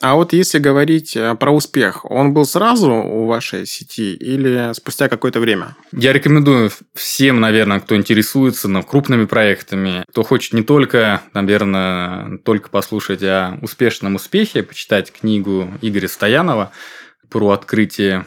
А 0.00 0.14
вот 0.14 0.34
если 0.34 0.58
говорить 0.58 1.16
э, 1.16 1.34
про 1.36 1.52
успех, 1.52 2.04
он 2.10 2.34
был 2.34 2.44
сразу 2.44 2.92
у 2.92 3.26
вашей 3.26 3.64
сети 3.64 4.14
или 4.14 4.72
спустя 4.74 5.08
какое-то 5.08 5.40
время? 5.40 5.74
Я 5.90 6.12
рекомендую 6.12 6.70
всем, 6.92 7.40
наверное, 7.40 7.80
кто 7.80 7.96
интересуется 7.96 8.68
ну, 8.68 8.82
крупными 8.82 9.24
проектами, 9.24 10.04
кто 10.10 10.22
хочет 10.22 10.52
не 10.52 10.62
только, 10.62 11.22
наверное, 11.32 12.38
только 12.44 12.68
послушать 12.68 13.22
о 13.22 13.58
успешном 13.62 14.16
успехе, 14.16 14.62
почитать 14.62 15.10
книгу 15.12 15.70
Игоря 15.80 16.08
Стоянова 16.08 16.72
про 17.30 17.50
открытие 17.50 18.24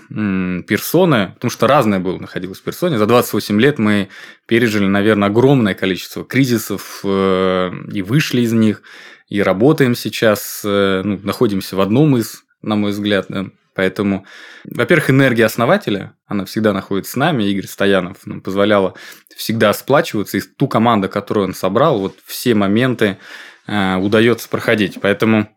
персоны, 0.67 1.31
потому 1.35 1.51
что 1.51 1.67
разное 1.67 1.99
было 1.99 2.17
находилось 2.17 2.59
в 2.59 2.63
персоне. 2.63 2.97
За 2.97 3.05
28 3.05 3.59
лет 3.59 3.79
мы 3.79 4.09
пережили, 4.45 4.87
наверное, 4.87 5.29
огромное 5.29 5.73
количество 5.73 6.23
кризисов 6.23 7.01
э, 7.03 7.71
и 7.91 8.01
вышли 8.01 8.41
из 8.41 8.53
них 8.53 8.81
и 9.27 9.41
работаем 9.41 9.95
сейчас, 9.95 10.61
э, 10.65 11.01
ну, 11.03 11.19
находимся 11.23 11.75
в 11.75 11.81
одном 11.81 12.17
из, 12.17 12.43
на 12.61 12.75
мой 12.75 12.91
взгляд, 12.91 13.27
да. 13.29 13.45
Поэтому, 13.75 14.25
во-первых, 14.65 15.11
энергия 15.11 15.45
основателя, 15.45 16.13
она 16.27 16.43
всегда 16.43 16.73
находится 16.73 17.13
с 17.13 17.15
нами. 17.15 17.43
Игорь 17.45 17.67
Стоянов 17.67 18.25
нам 18.25 18.41
позволяла 18.41 18.95
всегда 19.37 19.71
сплачиваться. 19.71 20.37
И 20.37 20.41
ту 20.41 20.67
команду, 20.67 21.07
которую 21.07 21.47
он 21.47 21.53
собрал, 21.53 21.99
вот 21.99 22.17
все 22.25 22.55
моменты 22.55 23.19
э, 23.67 23.95
удается 23.95 24.49
проходить. 24.49 24.97
Поэтому 25.01 25.55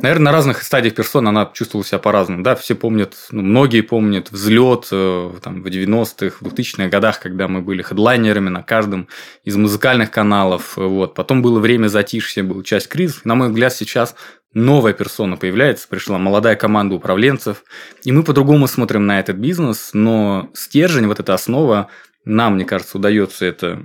Наверное, 0.00 0.26
на 0.26 0.32
разных 0.32 0.62
стадиях 0.62 0.94
персон 0.94 1.26
она 1.26 1.50
чувствовала 1.52 1.84
себя 1.84 1.98
по-разному. 1.98 2.44
Да, 2.44 2.54
все 2.54 2.76
помнят, 2.76 3.16
ну, 3.32 3.42
многие 3.42 3.80
помнят 3.80 4.30
взлет 4.30 4.88
э, 4.92 5.32
там, 5.42 5.62
в 5.62 5.66
90-х, 5.66 6.36
в 6.40 6.46
2000-х 6.46 6.88
годах, 6.88 7.18
когда 7.18 7.48
мы 7.48 7.62
были 7.62 7.82
хедлайнерами 7.82 8.48
на 8.48 8.62
каждом 8.62 9.08
из 9.42 9.56
музыкальных 9.56 10.12
каналов. 10.12 10.76
Вот. 10.76 11.14
Потом 11.14 11.42
было 11.42 11.58
время 11.58 11.88
затишья, 11.88 12.44
была 12.44 12.62
часть 12.62 12.88
кризиса. 12.88 13.22
На 13.24 13.34
мой 13.34 13.48
взгляд, 13.48 13.72
сейчас 13.72 14.14
новая 14.54 14.92
персона 14.92 15.36
появляется, 15.36 15.88
пришла 15.88 16.18
молодая 16.18 16.54
команда 16.54 16.94
управленцев, 16.94 17.64
и 18.04 18.12
мы 18.12 18.22
по-другому 18.22 18.68
смотрим 18.68 19.04
на 19.04 19.18
этот 19.18 19.36
бизнес, 19.36 19.90
но 19.94 20.48
стержень, 20.54 21.08
вот 21.08 21.18
эта 21.18 21.34
основа, 21.34 21.88
нам, 22.24 22.54
мне 22.54 22.64
кажется, 22.64 22.98
удается 22.98 23.46
это 23.46 23.82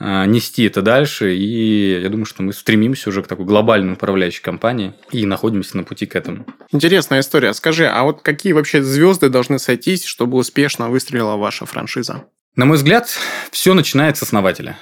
нести 0.00 0.64
это 0.64 0.82
дальше. 0.82 1.34
И 1.34 2.00
я 2.00 2.08
думаю, 2.08 2.26
что 2.26 2.42
мы 2.42 2.52
стремимся 2.52 3.08
уже 3.08 3.22
к 3.22 3.26
такой 3.26 3.46
глобальной 3.46 3.94
управляющей 3.94 4.42
компании 4.42 4.94
и 5.12 5.26
находимся 5.26 5.76
на 5.76 5.84
пути 5.84 6.06
к 6.06 6.16
этому. 6.16 6.46
Интересная 6.72 7.20
история. 7.20 7.52
Скажи, 7.54 7.86
а 7.86 8.02
вот 8.02 8.22
какие 8.22 8.52
вообще 8.52 8.82
звезды 8.82 9.28
должны 9.28 9.58
сойтись, 9.58 10.04
чтобы 10.04 10.36
успешно 10.36 10.90
выстрелила 10.90 11.36
ваша 11.36 11.66
франшиза? 11.66 12.24
На 12.56 12.64
мой 12.66 12.76
взгляд, 12.76 13.08
все 13.50 13.74
начинается 13.74 14.24
с 14.24 14.28
основателя. 14.28 14.78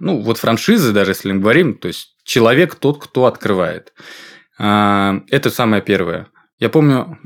Ну, 0.00 0.20
вот 0.20 0.38
франшизы, 0.38 0.92
даже 0.92 1.12
если 1.12 1.30
мы 1.30 1.40
говорим, 1.40 1.74
то 1.74 1.86
есть 1.86 2.16
человек 2.24 2.74
тот, 2.74 3.02
кто 3.02 3.26
открывает. 3.26 3.92
А, 4.58 5.20
это 5.28 5.50
самое 5.50 5.82
первое. 5.82 6.26
Я 6.62 6.68
помню, 6.68 7.18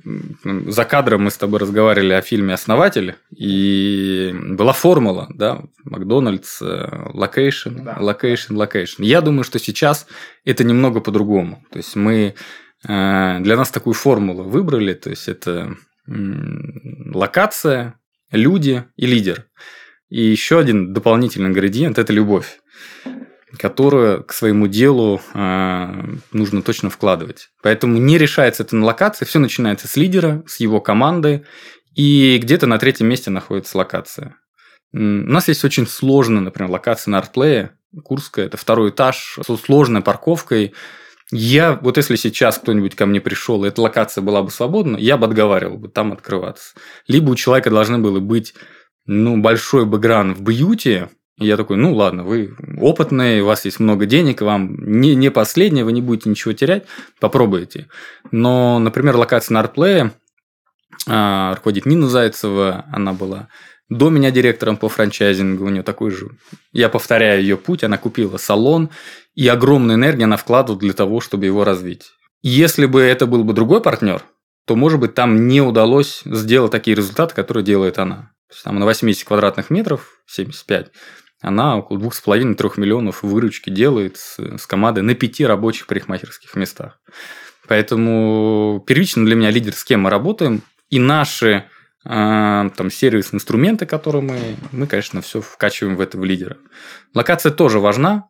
за 0.45 0.87
кадром 0.87 1.25
мы 1.25 1.31
с 1.31 1.37
тобой 1.37 1.61
разговаривали 1.61 2.15
о 2.15 2.23
фильме 2.23 2.55
«Основатель», 2.55 3.17
и 3.37 4.33
была 4.33 4.73
формула, 4.73 5.29
да, 5.29 5.61
Макдональдс, 5.85 6.63
location, 6.63 7.87
location, 7.99 8.57
location. 8.57 9.03
Я 9.03 9.21
думаю, 9.21 9.45
что 9.45 9.59
сейчас 9.59 10.07
это 10.47 10.65
немного 10.65 11.01
по-другому. 11.01 11.63
То 11.71 11.77
есть, 11.77 11.97
мы 11.97 12.35
э, 12.89 13.39
для 13.41 13.57
нас 13.59 13.71
такую 13.71 13.93
формулу 13.93 14.43
выбрали, 14.43 14.95
то 14.95 15.11
есть, 15.11 15.29
это 15.29 15.77
локация, 16.07 18.01
люди 18.31 18.85
и 18.97 19.05
лидер. 19.05 19.45
И 20.09 20.23
еще 20.23 20.59
один 20.59 20.95
дополнительный 20.95 21.51
ингредиент– 21.51 21.99
это 21.99 22.11
любовь 22.15 22.59
которую 23.59 24.25
к 24.25 24.33
своему 24.33 24.67
делу 24.67 25.21
э, 25.35 26.05
нужно 26.33 26.63
точно 26.63 26.91
вкладывать. 26.91 27.51
Поэтому 27.63 27.99
не 27.99 28.19
решается 28.19 28.65
это 28.65 28.77
на 28.77 28.85
локации, 28.85 29.25
все 29.25 29.39
начинается 29.39 29.87
с 29.89 29.97
лидера, 29.97 30.43
с 30.47 30.59
его 30.59 30.81
команды, 30.81 31.45
и 31.95 32.39
где-то 32.43 32.67
на 32.67 32.79
третьем 32.79 33.07
месте 33.07 33.31
находится 33.31 33.79
локация. 33.79 34.37
У 34.93 34.99
нас 34.99 35.49
есть 35.49 35.65
очень 35.65 35.87
сложная, 35.87 36.41
например, 36.41 36.71
локация 36.71 37.13
на 37.13 37.19
артплее, 37.19 37.73
Курская, 38.05 38.47
это 38.47 38.57
второй 38.57 38.91
этаж, 38.91 39.39
с 39.41 39.57
сложной 39.57 40.03
парковкой. 40.03 40.75
Я, 41.33 41.75
вот 41.75 41.97
если 41.97 42.17
сейчас 42.17 42.59
кто-нибудь 42.59 42.95
ко 42.95 43.07
мне 43.07 43.21
пришел, 43.21 43.65
и 43.65 43.69
эта 43.69 43.81
локация 43.81 44.23
была 44.23 44.43
бы 44.43 44.51
свободна, 44.51 44.97
я 44.97 45.17
бы 45.17 45.27
отговаривал 45.27 45.79
бы 45.79 45.89
там 45.89 46.13
открываться. 46.13 46.75
Либо 47.09 47.31
у 47.31 47.35
человека 47.37 47.71
должны 47.71 47.99
были 47.99 48.19
быть 48.19 48.55
ну, 49.07 49.39
большой 49.39 49.87
бэкграунд 49.87 50.37
в 50.37 50.43
бьюти, 50.43 51.07
я 51.39 51.57
такой, 51.57 51.77
ну 51.77 51.95
ладно, 51.95 52.25
вы 52.25 52.55
опытные, 52.79 53.43
у 53.43 53.47
вас 53.47 53.65
есть 53.65 53.79
много 53.79 54.07
денег, 54.07 54.41
вам 54.41 54.77
не, 54.79 55.15
не 55.15 55.31
последнее, 55.31 55.85
вы 55.85 55.93
не 55.93 56.01
будете 56.01 56.31
ничего 56.31 56.55
терять, 56.55 56.85
попробуйте. 57.21 57.89
Но, 58.31 58.79
например, 58.79 59.17
локация 59.17 59.55
на 59.55 59.63
Artplay 59.63 60.11
а, 61.07 61.55
руководит 61.55 61.85
Нина 61.87 62.09
Зайцева, 62.09 62.87
она 62.91 63.13
была 63.13 63.49
до 63.89 64.11
меня 64.11 64.31
директором 64.31 64.77
по 64.77 64.89
франчайзингу, 64.89 65.65
у 65.65 65.69
нее 65.69 65.83
такой 65.83 66.11
же. 66.11 66.31
Я 66.73 66.89
повторяю 66.89 67.41
ее 67.43 67.57
путь, 67.57 67.85
она 67.85 67.99
купила 67.99 68.37
салон, 68.37 68.91
и 69.35 69.47
огромную 69.47 69.97
энергию 69.97 70.25
она 70.25 70.37
вкладывала 70.37 70.81
для 70.81 70.93
того, 70.93 71.21
чтобы 71.21 71.45
его 71.45 71.65
развить. 71.65 72.11
Если 72.43 72.87
бы 72.87 73.01
это 73.01 73.27
был 73.27 73.45
бы 73.45 73.53
другой 73.53 73.81
партнер, 73.81 74.23
то, 74.67 74.75
может 74.75 74.99
быть, 74.99 75.15
там 75.15 75.47
не 75.47 75.61
удалось 75.61 76.23
сделать 76.25 76.73
такие 76.73 76.97
результаты, 76.97 77.35
которые 77.35 77.65
делает 77.65 77.99
она. 77.99 78.33
То 78.49 78.55
есть, 78.55 78.65
там 78.65 78.79
на 78.79 78.85
80 78.85 79.25
квадратных 79.25 79.71
метров, 79.71 80.21
75, 80.27 80.91
она 81.41 81.77
около 81.77 81.99
2,5-3 81.99 82.73
миллионов 82.77 83.23
выручки 83.23 83.71
делает 83.71 84.17
с, 84.17 84.39
с 84.39 84.67
командой 84.67 85.01
на 85.01 85.15
пяти 85.15 85.45
рабочих 85.45 85.87
парикмахерских 85.87 86.55
местах. 86.55 87.01
Поэтому 87.69 88.83
первично 88.87 89.25
для 89.25 89.35
меня 89.35 89.51
лидер, 89.51 89.75
с 89.75 89.85
кем 89.85 90.03
мы 90.03 90.11
работаем, 90.11 90.63
и 90.89 90.99
наши 90.99 91.65
э, 92.05 92.71
там 92.77 92.91
сервис-инструменты, 92.91 93.87
которые 93.87 94.23
мы, 94.23 94.57
мы, 94.73 94.87
конечно, 94.87 95.21
все 95.21 95.41
вкачиваем 95.41 95.97
в 95.97 96.01
этого 96.01 96.25
лидера. 96.25 96.57
Локация 97.15 97.53
тоже 97.53 97.81
важна, 97.81 98.29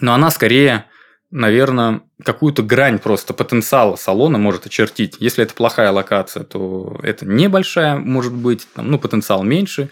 но 0.00 0.14
она 0.14 0.30
скорее, 0.30 0.86
наверное, 1.30 2.02
какую-то 2.24 2.62
грань 2.62 2.98
просто 2.98 3.34
потенциала 3.34 3.96
салона 3.96 4.38
может 4.38 4.66
очертить. 4.66 5.16
Если 5.18 5.42
это 5.42 5.54
плохая 5.54 5.90
локация, 5.90 6.44
то 6.44 6.98
это 7.02 7.26
небольшая, 7.26 7.96
может 7.96 8.32
быть, 8.32 8.66
там, 8.74 8.90
ну, 8.90 8.98
потенциал 8.98 9.42
меньше. 9.42 9.90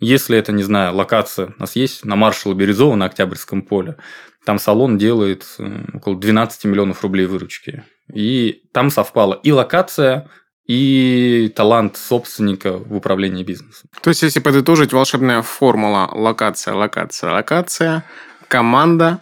Если 0.00 0.36
это, 0.36 0.52
не 0.52 0.62
знаю, 0.62 0.94
локация, 0.94 1.54
у 1.56 1.60
нас 1.60 1.76
есть 1.76 2.04
на 2.04 2.16
Маршала 2.16 2.54
Бирюзова 2.54 2.94
на 2.96 3.06
Октябрьском 3.06 3.62
поле, 3.62 3.96
там 4.44 4.58
салон 4.58 4.98
делает 4.98 5.44
э, 5.58 5.84
около 5.94 6.16
12 6.16 6.64
миллионов 6.66 7.02
рублей 7.02 7.26
выручки. 7.26 7.84
И 8.12 8.62
там 8.72 8.90
совпала 8.90 9.40
и 9.42 9.50
локация, 9.50 10.28
и 10.66 11.52
талант 11.54 11.96
собственника 11.96 12.76
в 12.78 12.94
управлении 12.94 13.44
бизнесом. 13.44 13.88
То 14.00 14.10
есть, 14.10 14.22
если 14.22 14.40
подытожить, 14.40 14.92
волшебная 14.92 15.42
формула 15.42 16.08
локация, 16.12 16.74
локация, 16.74 17.32
локация, 17.32 18.04
команда, 18.48 19.20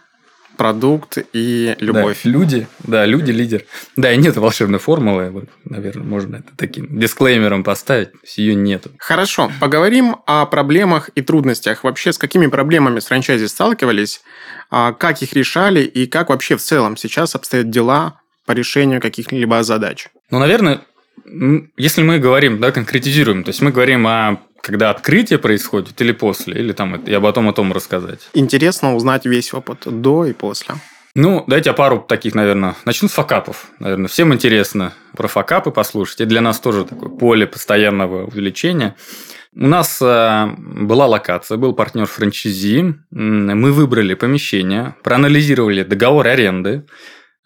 продукт 0.56 1.18
и 1.32 1.76
любовь. 1.78 2.20
Да, 2.24 2.30
люди, 2.30 2.66
да, 2.80 3.06
люди 3.06 3.30
лидер. 3.30 3.64
Да, 3.96 4.12
и 4.12 4.16
нет 4.16 4.36
волшебной 4.36 4.78
формулы, 4.78 5.30
вот, 5.30 5.44
наверное, 5.64 6.04
можно 6.04 6.36
это 6.36 6.50
таким 6.56 6.98
дисклеймером 6.98 7.64
поставить, 7.64 8.10
ее 8.36 8.54
нет. 8.54 8.86
Хорошо, 8.98 9.50
поговорим 9.60 10.16
о 10.26 10.46
проблемах 10.46 11.10
и 11.14 11.22
трудностях. 11.22 11.84
Вообще, 11.84 12.12
с 12.12 12.18
какими 12.18 12.46
проблемами 12.46 13.00
с 13.00 13.06
франчайзи 13.06 13.46
сталкивались, 13.46 14.22
а 14.70 14.92
как 14.92 15.22
их 15.22 15.32
решали 15.32 15.80
и 15.80 16.06
как 16.06 16.30
вообще 16.30 16.56
в 16.56 16.62
целом 16.62 16.96
сейчас 16.96 17.34
обстоят 17.34 17.70
дела 17.70 18.20
по 18.46 18.52
решению 18.52 19.00
каких-либо 19.00 19.62
задач? 19.62 20.08
Ну, 20.30 20.38
наверное, 20.38 20.80
если 21.76 22.02
мы 22.02 22.18
говорим, 22.18 22.60
да, 22.60 22.72
конкретизируем, 22.72 23.44
то 23.44 23.50
есть 23.50 23.62
мы 23.62 23.70
говорим 23.70 24.06
о 24.06 24.40
когда 24.64 24.88
открытие 24.88 25.38
происходит 25.38 26.00
или 26.00 26.12
после, 26.12 26.58
или 26.58 26.72
там 26.72 27.04
я 27.04 27.20
бы 27.20 27.28
о 27.28 27.32
том, 27.32 27.48
о 27.48 27.52
том 27.52 27.72
рассказать. 27.72 28.20
Интересно 28.32 28.94
узнать 28.96 29.26
весь 29.26 29.52
опыт 29.52 29.80
до 29.84 30.24
и 30.24 30.32
после. 30.32 30.74
Ну, 31.14 31.44
дайте 31.46 31.70
я 31.70 31.74
пару 31.74 32.00
таких, 32.00 32.34
наверное. 32.34 32.74
Начну 32.86 33.08
с 33.08 33.12
факапов. 33.12 33.66
Наверное, 33.78 34.08
всем 34.08 34.32
интересно 34.32 34.92
про 35.16 35.28
факапы 35.28 35.70
послушать. 35.70 36.22
И 36.22 36.24
для 36.24 36.40
нас 36.40 36.58
тоже 36.58 36.84
такое 36.84 37.10
поле 37.10 37.46
постоянного 37.46 38.24
увеличения. 38.26 38.96
У 39.54 39.68
нас 39.68 40.00
э, 40.02 40.46
была 40.56 41.06
локация, 41.06 41.56
был 41.56 41.74
партнер 41.74 42.06
франчайзи. 42.06 42.96
Мы 43.10 43.72
выбрали 43.72 44.14
помещение, 44.14 44.96
проанализировали 45.04 45.84
договор 45.84 46.26
аренды, 46.26 46.84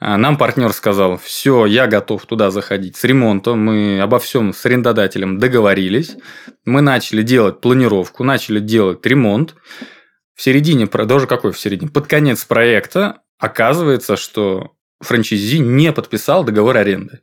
нам 0.01 0.39
партнер 0.39 0.73
сказал, 0.73 1.17
все, 1.19 1.67
я 1.67 1.87
готов 1.89 2.25
туда 2.25 2.51
заходить 2.51 2.97
с 2.97 3.05
ремонтом, 3.05 3.59
мы 3.59 4.01
обо 4.01 4.19
всем 4.19 4.55
с 4.55 4.65
арендодателем 4.65 5.39
договорились, 5.39 6.17
мы 6.65 6.83
начали 6.83 7.23
делать 7.23 7.61
планировку, 7.61 8.23
начали 8.23 8.61
делать 8.61 9.05
ремонт. 9.05 9.57
В 10.35 10.43
середине, 10.43 10.87
даже 10.87 11.27
какой 11.27 11.51
в 11.51 11.59
середине, 11.59 11.91
под 11.91 12.07
конец 12.07 12.45
проекта 12.45 13.23
оказывается, 13.39 14.17
что 14.17 14.73
франчайзи 15.01 15.59
не 15.59 15.93
подписал 15.93 16.45
договор 16.45 16.77
аренды. 16.77 17.21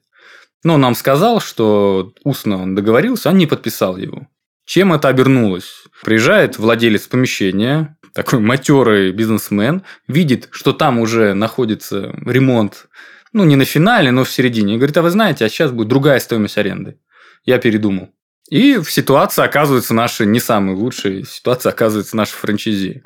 Но 0.66 0.74
он 0.74 0.82
нам 0.82 0.96
сказал, 0.96 1.40
что 1.40 2.14
устно 2.24 2.62
он 2.62 2.76
договорился, 2.76 3.30
а 3.30 3.34
не 3.34 3.46
подписал 3.46 3.98
его. 3.98 4.28
Чем 4.66 4.92
это 4.94 5.08
обернулось? 5.10 5.86
Приезжает 6.04 6.58
владелец 6.58 7.08
помещения, 7.08 7.98
такой 8.16 8.40
матерый 8.40 9.12
бизнесмен, 9.12 9.84
видит, 10.08 10.48
что 10.52 10.72
там 10.72 11.00
уже 11.00 11.34
находится 11.34 12.16
ремонт, 12.26 12.88
ну, 13.34 13.44
не 13.44 13.58
на 13.58 13.66
финале, 13.66 14.12
но 14.12 14.24
в 14.24 14.32
середине. 14.32 14.76
И 14.76 14.78
говорит, 14.78 14.96
а 14.96 15.02
вы 15.02 15.10
знаете, 15.10 15.44
а 15.44 15.50
сейчас 15.50 15.72
будет 15.72 15.90
другая 15.90 16.20
стоимость 16.20 16.58
аренды. 16.58 16.98
Я 17.44 17.58
передумал. 17.58 18.10
И 18.50 18.78
в 18.78 18.90
ситуации 18.90 19.44
оказывается 19.44 19.94
наши 19.94 20.26
не 20.26 20.40
самые 20.40 20.78
лучшие, 20.78 21.26
ситуация 21.26 21.72
оказывается 21.72 22.16
наши 22.16 22.34
франчайзи. 22.34 23.04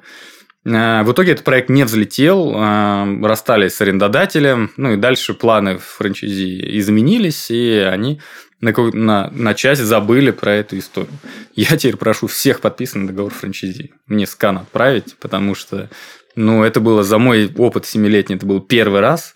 А, 0.67 1.03
в 1.03 1.11
итоге 1.11 1.31
этот 1.31 1.43
проект 1.43 1.69
не 1.69 1.85
взлетел, 1.85 2.53
а, 2.55 3.07
расстались 3.23 3.73
с 3.73 3.81
арендодателем, 3.81 4.71
ну 4.77 4.93
и 4.93 4.97
дальше 4.97 5.33
планы 5.33 5.79
франчайзи 5.79 6.77
изменились, 6.77 7.49
и 7.49 7.79
они 7.79 8.21
на, 8.61 8.73
на, 8.93 9.29
на 9.31 9.53
часть 9.53 9.81
забыли 9.81 10.31
про 10.31 10.53
эту 10.53 10.77
историю. 10.77 11.13
Я 11.55 11.77
теперь 11.77 11.97
прошу 11.97 12.27
всех 12.27 12.61
подписанных 12.61 13.07
договор 13.07 13.33
франчайзи 13.33 13.91
мне 14.07 14.27
скан 14.27 14.57
отправить, 14.57 15.15
потому 15.19 15.55
что 15.55 15.89
ну, 16.35 16.63
это 16.63 16.79
было 16.79 17.03
за 17.03 17.17
мой 17.17 17.51
опыт 17.57 17.85
семилетний, 17.85 18.35
это 18.35 18.45
был 18.45 18.61
первый 18.61 19.01
раз, 19.01 19.33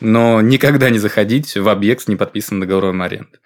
но 0.00 0.40
никогда 0.40 0.90
не 0.90 0.98
заходить 0.98 1.56
в 1.56 1.68
объект 1.68 2.02
с 2.02 2.08
неподписанным 2.08 2.60
договором 2.60 3.02
аренды. 3.02 3.38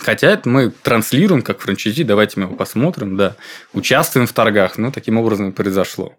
Хотя 0.00 0.30
это 0.30 0.48
мы 0.48 0.70
транслируем 0.70 1.42
как 1.42 1.60
франчайзи, 1.60 2.02
давайте 2.02 2.40
мы 2.40 2.46
его 2.46 2.56
посмотрим, 2.56 3.16
да, 3.16 3.36
участвуем 3.72 4.26
в 4.26 4.32
торгах, 4.32 4.76
ну, 4.76 4.90
таким 4.90 5.18
образом 5.18 5.50
и 5.50 5.52
произошло. 5.52 6.16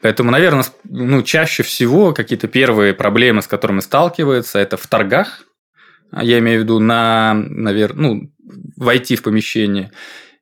Поэтому, 0.00 0.30
наверное, 0.30 0.64
ну, 0.84 1.22
чаще 1.22 1.62
всего 1.64 2.12
какие-то 2.12 2.46
первые 2.46 2.94
проблемы, 2.94 3.42
с 3.42 3.48
которыми 3.48 3.80
сталкиваются, 3.80 4.60
это 4.60 4.76
в 4.76 4.86
торгах, 4.86 5.45
я 6.12 6.38
имею 6.38 6.60
в 6.60 6.62
виду 6.64 6.78
на, 6.78 7.34
наверное, 7.34 8.10
ну, 8.10 8.32
войти 8.76 9.16
в 9.16 9.22
помещение. 9.22 9.92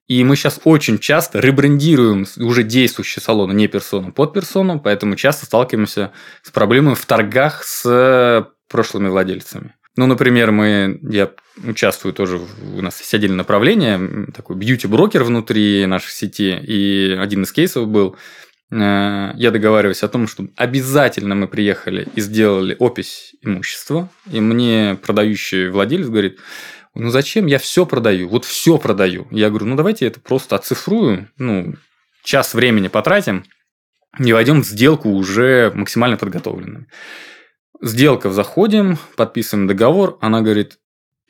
И 0.06 0.22
мы 0.22 0.36
сейчас 0.36 0.60
очень 0.64 0.98
часто 0.98 1.40
ребрендируем 1.40 2.26
уже 2.38 2.62
действующие 2.62 3.22
салоны 3.22 3.54
не 3.54 3.68
персону 3.68 4.12
под 4.12 4.34
персону, 4.34 4.78
поэтому 4.78 5.16
часто 5.16 5.46
сталкиваемся 5.46 6.12
с 6.42 6.50
проблемой 6.50 6.94
в 6.94 7.06
торгах 7.06 7.64
с 7.64 8.46
прошлыми 8.68 9.08
владельцами. 9.08 9.74
Ну, 9.96 10.06
например, 10.06 10.50
мы, 10.50 10.98
я 11.02 11.30
участвую 11.64 12.12
тоже, 12.12 12.40
у 12.76 12.82
нас 12.82 12.98
есть 12.98 13.14
отдельное 13.14 13.38
направление, 13.38 14.26
такой 14.34 14.56
бьюти-брокер 14.56 15.22
внутри 15.22 15.86
нашей 15.86 16.10
сети, 16.10 16.58
и 16.58 17.16
один 17.18 17.44
из 17.44 17.52
кейсов 17.52 17.86
был, 17.86 18.16
э, 18.16 18.16
я 18.70 19.50
договариваюсь 19.52 20.02
о 20.02 20.08
том, 20.08 20.26
что 20.26 20.48
обязательно 20.56 21.34
мы 21.34 21.48
приехали 21.48 22.08
и 22.14 22.20
сделали 22.20 22.76
опись 22.78 23.34
имущества, 23.42 24.08
и 24.30 24.40
мне 24.40 24.98
продающий 25.02 25.68
владелец 25.68 26.08
говорит, 26.08 26.40
ну 26.94 27.10
зачем 27.10 27.46
я 27.46 27.58
все 27.58 27.86
продаю, 27.86 28.28
вот 28.28 28.44
все 28.44 28.78
продаю. 28.78 29.26
Я 29.30 29.50
говорю, 29.50 29.66
ну 29.66 29.76
давайте 29.76 30.06
это 30.06 30.20
просто 30.20 30.56
оцифрую, 30.56 31.28
ну 31.36 31.74
час 32.22 32.54
времени 32.54 32.88
потратим 32.88 33.44
и 34.18 34.32
войдем 34.32 34.62
в 34.62 34.66
сделку 34.66 35.10
уже 35.10 35.72
максимально 35.74 36.16
подготовленными. 36.16 36.86
Сделка, 37.82 38.30
заходим, 38.30 38.98
подписываем 39.16 39.66
договор, 39.66 40.16
она 40.20 40.40
говорит, 40.40 40.78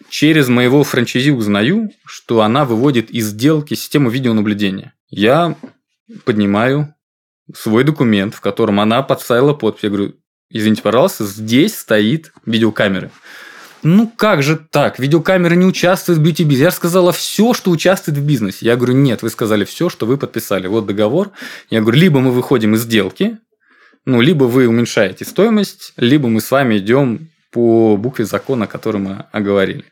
через 0.08 0.48
моего 0.48 0.84
франчайзи 0.84 1.30
узнаю, 1.30 1.90
что 2.04 2.42
она 2.42 2.64
выводит 2.64 3.10
из 3.10 3.28
сделки 3.28 3.74
систему 3.74 4.10
видеонаблюдения. 4.10 4.94
Я 5.08 5.56
поднимаю 6.24 6.93
свой 7.52 7.84
документ, 7.84 8.34
в 8.34 8.40
котором 8.40 8.80
она 8.80 9.02
подставила 9.02 9.52
подпись. 9.52 9.84
Я 9.84 9.90
говорю, 9.90 10.14
извините, 10.50 10.82
пожалуйста, 10.82 11.24
здесь 11.24 11.76
стоит 11.76 12.32
видеокамера. 12.46 13.10
Ну 13.82 14.10
как 14.16 14.42
же 14.42 14.56
так? 14.56 14.98
Видеокамера 14.98 15.54
не 15.54 15.66
участвует 15.66 16.18
в 16.18 16.22
бьюти-бизнесе. 16.22 16.64
Я 16.64 16.70
сказала 16.70 17.12
все, 17.12 17.52
что 17.52 17.70
участвует 17.70 18.16
в 18.16 18.26
бизнесе. 18.26 18.64
Я 18.64 18.76
говорю, 18.76 18.94
нет, 18.94 19.20
вы 19.22 19.28
сказали 19.28 19.64
все, 19.64 19.90
что 19.90 20.06
вы 20.06 20.16
подписали. 20.16 20.66
Вот 20.66 20.86
договор. 20.86 21.32
Я 21.68 21.82
говорю, 21.82 21.98
либо 21.98 22.20
мы 22.20 22.30
выходим 22.30 22.74
из 22.74 22.82
сделки, 22.82 23.38
ну, 24.06 24.20
либо 24.20 24.44
вы 24.44 24.66
уменьшаете 24.68 25.24
стоимость, 25.24 25.92
либо 25.96 26.28
мы 26.28 26.40
с 26.40 26.50
вами 26.50 26.78
идем 26.78 27.30
по 27.50 27.96
букве 27.96 28.24
закона, 28.24 28.66
который 28.66 29.00
мы 29.00 29.26
оговорили. 29.32 29.84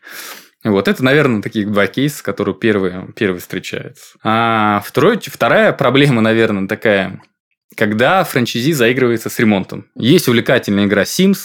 Вот 0.64 0.86
это, 0.86 1.02
наверное, 1.02 1.42
такие 1.42 1.66
два 1.66 1.86
кейса, 1.86 2.22
которые 2.22 2.54
первые, 2.54 3.08
первые 3.16 3.40
встречаются. 3.40 4.16
А 4.22 4.82
второй, 4.84 5.18
вторая 5.18 5.72
проблема, 5.72 6.20
наверное, 6.20 6.68
такая, 6.68 7.20
когда 7.76 8.24
франчайзи 8.24 8.72
заигрывается 8.72 9.30
с 9.30 9.38
ремонтом. 9.38 9.86
Есть 9.94 10.28
увлекательная 10.28 10.86
игра 10.86 11.02
Sims, 11.02 11.38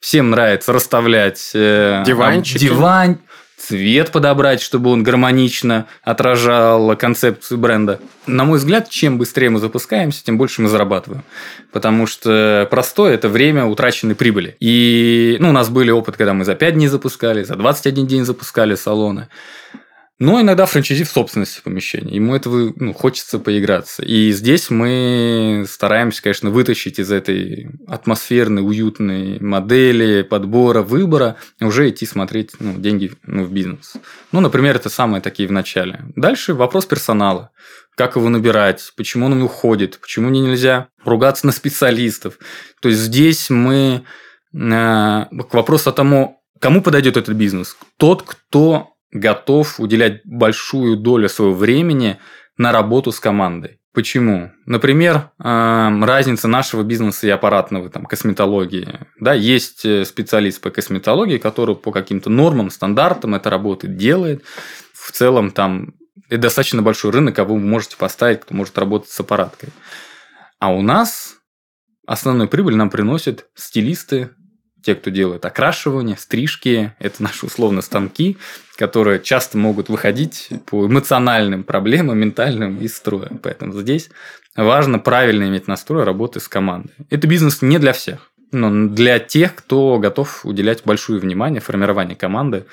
всем 0.00 0.30
нравится 0.30 0.72
расставлять 0.72 1.50
э, 1.54 2.02
Диванчики. 2.04 2.58
диван, 2.58 3.18
цвет 3.56 4.10
подобрать, 4.10 4.60
чтобы 4.60 4.90
он 4.90 5.02
гармонично 5.02 5.86
отражал 6.02 6.96
концепцию 6.96 7.58
бренда. 7.58 8.00
На 8.26 8.44
мой 8.44 8.58
взгляд, 8.58 8.90
чем 8.90 9.18
быстрее 9.18 9.50
мы 9.50 9.60
запускаемся, 9.60 10.24
тем 10.24 10.36
больше 10.36 10.62
мы 10.62 10.68
зарабатываем. 10.68 11.22
Потому 11.72 12.06
что 12.06 12.66
простое– 12.70 13.14
это 13.14 13.28
время 13.28 13.64
утраченной 13.66 14.14
прибыли. 14.14 14.56
И 14.58 15.36
ну, 15.38 15.50
у 15.50 15.52
нас 15.52 15.68
были 15.68 15.90
опыт, 15.90 16.16
когда 16.16 16.34
мы 16.34 16.44
за 16.44 16.54
5 16.54 16.74
дней 16.74 16.88
запускали, 16.88 17.44
за 17.44 17.54
21 17.54 18.06
день 18.06 18.24
запускали 18.24 18.74
салоны. 18.74 19.28
Но 20.18 20.40
иногда 20.40 20.66
франчайзи 20.66 21.04
в 21.04 21.10
собственности 21.10 21.60
помещения. 21.64 22.14
Ему 22.14 22.36
этого 22.36 22.72
ну, 22.76 22.92
хочется 22.92 23.40
поиграться. 23.40 24.04
И 24.04 24.30
здесь 24.30 24.70
мы 24.70 25.64
стараемся, 25.68 26.22
конечно, 26.22 26.50
вытащить 26.50 27.00
из 27.00 27.10
этой 27.10 27.70
атмосферной, 27.88 28.64
уютной 28.64 29.40
модели, 29.40 30.22
подбора, 30.22 30.82
выбора, 30.82 31.38
уже 31.60 31.88
идти 31.88 32.06
смотреть 32.06 32.52
ну, 32.60 32.78
деньги 32.78 33.10
ну, 33.24 33.44
в 33.44 33.52
бизнес. 33.52 33.94
Ну, 34.30 34.40
например, 34.40 34.76
это 34.76 34.90
самые 34.90 35.20
такие 35.20 35.48
в 35.48 35.52
начале. 35.52 36.04
Дальше 36.14 36.54
вопрос 36.54 36.86
персонала. 36.86 37.50
Как 37.96 38.14
его 38.14 38.28
набирать, 38.28 38.92
почему 38.96 39.26
он 39.26 39.42
уходит, 39.42 39.98
почему 39.98 40.28
мне 40.28 40.40
нельзя 40.40 40.88
ругаться 41.04 41.46
на 41.46 41.52
специалистов. 41.52 42.38
То 42.80 42.88
есть 42.88 43.00
здесь 43.00 43.50
мы 43.50 44.04
э, 44.54 44.58
к 44.58 45.52
вопросу 45.52 45.90
о 45.90 45.92
тому, 45.92 46.42
кому 46.60 46.80
подойдет 46.80 47.16
этот 47.16 47.34
бизнес. 47.34 47.76
Тот, 47.96 48.22
кто 48.22 48.91
готов 49.12 49.78
уделять 49.78 50.22
большую 50.24 50.96
долю 50.96 51.28
своего 51.28 51.54
времени 51.54 52.18
на 52.56 52.72
работу 52.72 53.12
с 53.12 53.20
командой. 53.20 53.78
Почему? 53.92 54.50
Например, 54.64 55.32
разница 55.38 56.48
нашего 56.48 56.82
бизнеса 56.82 57.26
и 57.26 57.30
аппаратного 57.30 57.90
там, 57.90 58.06
косметологии. 58.06 59.00
Да, 59.20 59.34
есть 59.34 59.84
э, 59.84 60.06
специалист 60.06 60.62
по 60.62 60.70
косметологии, 60.70 61.36
который 61.36 61.76
по 61.76 61.92
каким-то 61.92 62.30
нормам, 62.30 62.70
стандартам 62.70 63.34
это 63.34 63.50
работает, 63.50 63.96
делает. 63.96 64.44
В 64.94 65.12
целом 65.12 65.50
там 65.50 65.92
это 66.30 66.40
достаточно 66.40 66.80
большой 66.80 67.10
рынок, 67.10 67.36
кого 67.36 67.56
вы 67.56 67.60
можете 67.60 67.98
поставить, 67.98 68.40
кто 68.40 68.54
может 68.54 68.78
работать 68.78 69.10
с 69.10 69.20
аппараткой. 69.20 69.68
А 70.58 70.72
у 70.72 70.80
нас 70.80 71.36
основную 72.06 72.48
прибыль 72.48 72.76
нам 72.76 72.88
приносят 72.88 73.46
стилисты, 73.54 74.30
те, 74.82 74.94
кто 74.94 75.10
делает 75.10 75.44
окрашивание, 75.44 76.16
стрижки, 76.16 76.92
это 76.98 77.22
наши 77.22 77.46
условно 77.46 77.82
станки, 77.82 78.36
которые 78.76 79.20
часто 79.20 79.58
могут 79.58 79.88
выходить 79.88 80.48
по 80.66 80.86
эмоциональным 80.86 81.64
проблемам, 81.64 82.18
ментальным 82.18 82.78
из 82.78 82.96
строя. 82.96 83.30
Поэтому 83.42 83.72
здесь 83.72 84.10
важно 84.56 84.98
правильно 84.98 85.44
иметь 85.44 85.68
настрой 85.68 86.04
работы 86.04 86.40
с 86.40 86.48
командой. 86.48 86.94
Это 87.10 87.26
бизнес 87.26 87.62
не 87.62 87.78
для 87.78 87.92
всех, 87.92 88.32
но 88.50 88.88
для 88.88 89.18
тех, 89.18 89.54
кто 89.54 89.98
готов 89.98 90.44
уделять 90.44 90.82
большое 90.84 91.20
внимание 91.20 91.60
формированию 91.60 92.16
команды, 92.16 92.66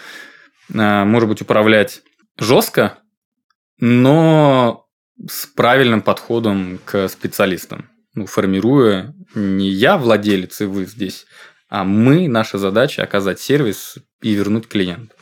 а, 0.75 1.05
может 1.05 1.29
быть, 1.29 1.41
управлять 1.41 2.01
жестко, 2.37 2.97
но 3.79 4.85
с 5.27 5.45
правильным 5.45 6.01
подходом 6.01 6.79
к 6.85 7.07
специалистам. 7.07 7.89
Ну, 8.13 8.25
формируя 8.25 9.13
не 9.35 9.69
я 9.69 9.97
владелец 9.97 10.61
и 10.61 10.65
вы 10.65 10.85
здесь, 10.85 11.25
а 11.69 11.83
мы, 11.83 12.27
наша 12.27 12.57
задача 12.57 13.03
оказать 13.03 13.39
сервис 13.39 13.97
и 14.21 14.33
вернуть 14.33 14.67
клиенту. 14.67 15.15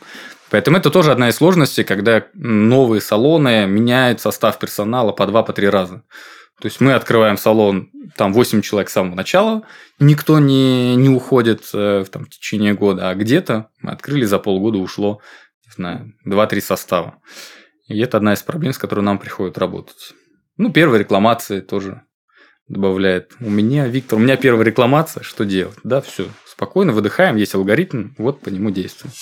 Поэтому 0.50 0.78
это 0.78 0.90
тоже 0.90 1.12
одна 1.12 1.28
из 1.28 1.36
сложностей, 1.36 1.84
когда 1.84 2.26
новые 2.32 3.02
салоны 3.02 3.66
меняют 3.66 4.20
состав 4.20 4.58
персонала 4.58 5.12
по 5.12 5.26
два, 5.26 5.42
по 5.42 5.52
три 5.52 5.68
раза. 5.68 6.02
То 6.60 6.66
есть 6.66 6.80
мы 6.80 6.94
открываем 6.94 7.36
салон, 7.36 7.90
там 8.16 8.32
8 8.32 8.62
человек 8.62 8.88
с 8.88 8.94
самого 8.94 9.14
начала, 9.14 9.62
никто 10.00 10.40
не, 10.40 10.96
не 10.96 11.08
уходит 11.08 11.68
э, 11.72 12.04
там, 12.10 12.24
в 12.24 12.30
течение 12.30 12.74
года, 12.74 13.10
а 13.10 13.14
где-то 13.14 13.68
мы 13.80 13.92
открыли 13.92 14.24
за 14.24 14.40
полгода 14.40 14.78
ушло, 14.78 15.20
не 15.66 15.72
знаю, 15.72 16.14
2-3 16.26 16.60
состава. 16.60 17.20
И 17.86 17.98
это 18.00 18.16
одна 18.16 18.32
из 18.32 18.42
проблем, 18.42 18.72
с 18.72 18.78
которой 18.78 19.02
нам 19.02 19.18
приходится 19.18 19.60
работать. 19.60 20.14
Ну, 20.56 20.72
первая 20.72 20.98
рекламация 20.98 21.60
тоже 21.60 22.02
добавляет. 22.68 23.32
У 23.40 23.50
меня, 23.50 23.86
Виктор, 23.86 24.18
у 24.18 24.22
меня 24.22 24.36
первая 24.36 24.64
рекламация, 24.64 25.22
что 25.22 25.44
делать? 25.44 25.76
Да, 25.84 26.00
все, 26.00 26.26
спокойно 26.46 26.92
выдыхаем, 26.92 27.36
есть 27.36 27.54
алгоритм, 27.54 28.08
вот 28.18 28.40
по 28.40 28.48
нему 28.48 28.70
действуем. 28.70 29.12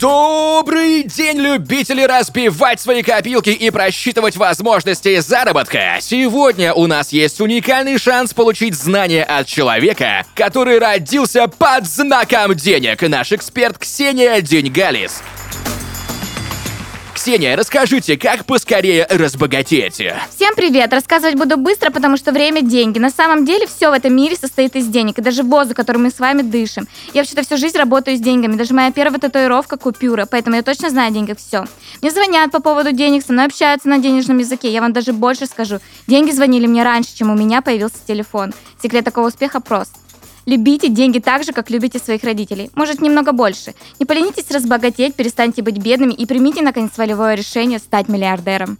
Добрый 0.00 1.04
день, 1.04 1.38
любители 1.38 2.02
разбивать 2.02 2.78
свои 2.78 3.02
копилки 3.02 3.48
и 3.48 3.70
просчитывать 3.70 4.36
возможности 4.36 5.18
заработка! 5.20 5.96
Сегодня 6.00 6.74
у 6.74 6.86
нас 6.86 7.10
есть 7.10 7.40
уникальный 7.40 7.96
шанс 7.96 8.34
получить 8.34 8.74
знания 8.74 9.24
от 9.24 9.46
человека, 9.46 10.26
который 10.34 10.78
родился 10.78 11.48
под 11.48 11.86
знаком 11.86 12.54
денег. 12.54 13.00
Наш 13.00 13.32
эксперт 13.32 13.78
Ксения 13.78 14.42
Деньгалис. 14.42 15.22
Ксения, 17.24 17.56
расскажите, 17.56 18.18
как 18.18 18.44
поскорее 18.44 19.06
разбогатеть? 19.08 19.94
Всем 19.94 20.54
привет! 20.54 20.92
Рассказывать 20.92 21.36
буду 21.36 21.56
быстро, 21.56 21.90
потому 21.90 22.18
что 22.18 22.32
время– 22.32 22.60
деньги. 22.62 22.98
На 22.98 23.08
самом 23.08 23.46
деле 23.46 23.66
все 23.66 23.88
в 23.88 23.94
этом 23.94 24.14
мире 24.14 24.36
состоит 24.36 24.76
из 24.76 24.86
денег, 24.88 25.18
и 25.18 25.22
даже 25.22 25.42
воздух, 25.42 25.74
который 25.74 25.96
мы 25.96 26.10
с 26.10 26.18
вами 26.18 26.42
дышим. 26.42 26.86
Я 27.14 27.22
вообще-то 27.22 27.42
всю 27.42 27.56
жизнь 27.56 27.78
работаю 27.78 28.18
с 28.18 28.20
деньгами, 28.20 28.56
даже 28.56 28.74
моя 28.74 28.92
первая 28.92 29.18
татуировка– 29.18 29.76
купюра, 29.78 30.26
поэтому 30.30 30.56
я 30.56 30.62
точно 30.62 30.90
знаю 30.90 31.12
о 31.12 31.14
деньгах 31.14 31.38
все. 31.38 31.64
Мне 32.02 32.10
звонят 32.10 32.50
по 32.50 32.60
поводу 32.60 32.92
денег, 32.92 33.24
со 33.24 33.32
мной 33.32 33.46
общаются 33.46 33.88
на 33.88 33.96
денежном 33.96 34.36
языке. 34.36 34.70
Я 34.70 34.82
вам 34.82 34.92
даже 34.92 35.14
больше 35.14 35.46
скажу. 35.46 35.78
Деньги 36.06 36.30
звонили 36.30 36.66
мне 36.66 36.82
раньше, 36.82 37.16
чем 37.16 37.30
у 37.30 37.34
меня 37.34 37.62
появился 37.62 37.96
телефон. 38.06 38.52
Секрет 38.82 39.02
такого 39.02 39.28
успеха 39.28 39.60
прост. 39.60 39.92
Любите 40.46 40.88
деньги 40.88 41.18
так 41.18 41.44
же, 41.44 41.52
как 41.52 41.70
любите 41.70 41.98
своих 41.98 42.22
родителей. 42.24 42.70
Может, 42.74 43.00
немного 43.00 43.32
больше. 43.32 43.74
Не 43.98 44.06
поленитесь 44.06 44.50
разбогатеть, 44.50 45.14
перестаньте 45.14 45.62
быть 45.62 45.78
бедными 45.78 46.12
и 46.12 46.26
примите, 46.26 46.62
наконец, 46.62 46.92
волевое 46.96 47.34
решение 47.34 47.78
стать 47.78 48.08
миллиардером. 48.08 48.78